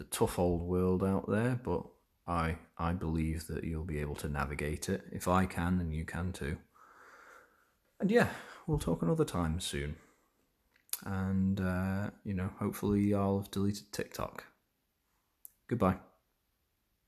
it's 0.00 0.16
a 0.16 0.18
tough 0.18 0.38
old 0.38 0.62
world 0.62 1.04
out 1.04 1.28
there, 1.28 1.60
but 1.62 1.84
I 2.26 2.56
I 2.78 2.92
believe 2.92 3.46
that 3.48 3.64
you'll 3.64 3.84
be 3.84 4.00
able 4.00 4.16
to 4.16 4.28
navigate 4.28 4.88
it. 4.88 5.02
If 5.12 5.28
I 5.28 5.46
can, 5.46 5.78
then 5.78 5.92
you 5.92 6.04
can 6.04 6.32
too. 6.32 6.58
And 8.00 8.10
yeah, 8.10 8.28
we'll 8.66 8.78
talk 8.78 9.02
another 9.02 9.24
time 9.24 9.60
soon 9.60 9.96
and 11.04 11.60
uh, 11.60 12.10
you 12.24 12.34
know, 12.34 12.50
hopefully, 12.58 13.14
I'll 13.14 13.38
have 13.38 13.50
deleted 13.50 13.92
TikTok. 13.92 14.44
Goodbye. 15.68 15.96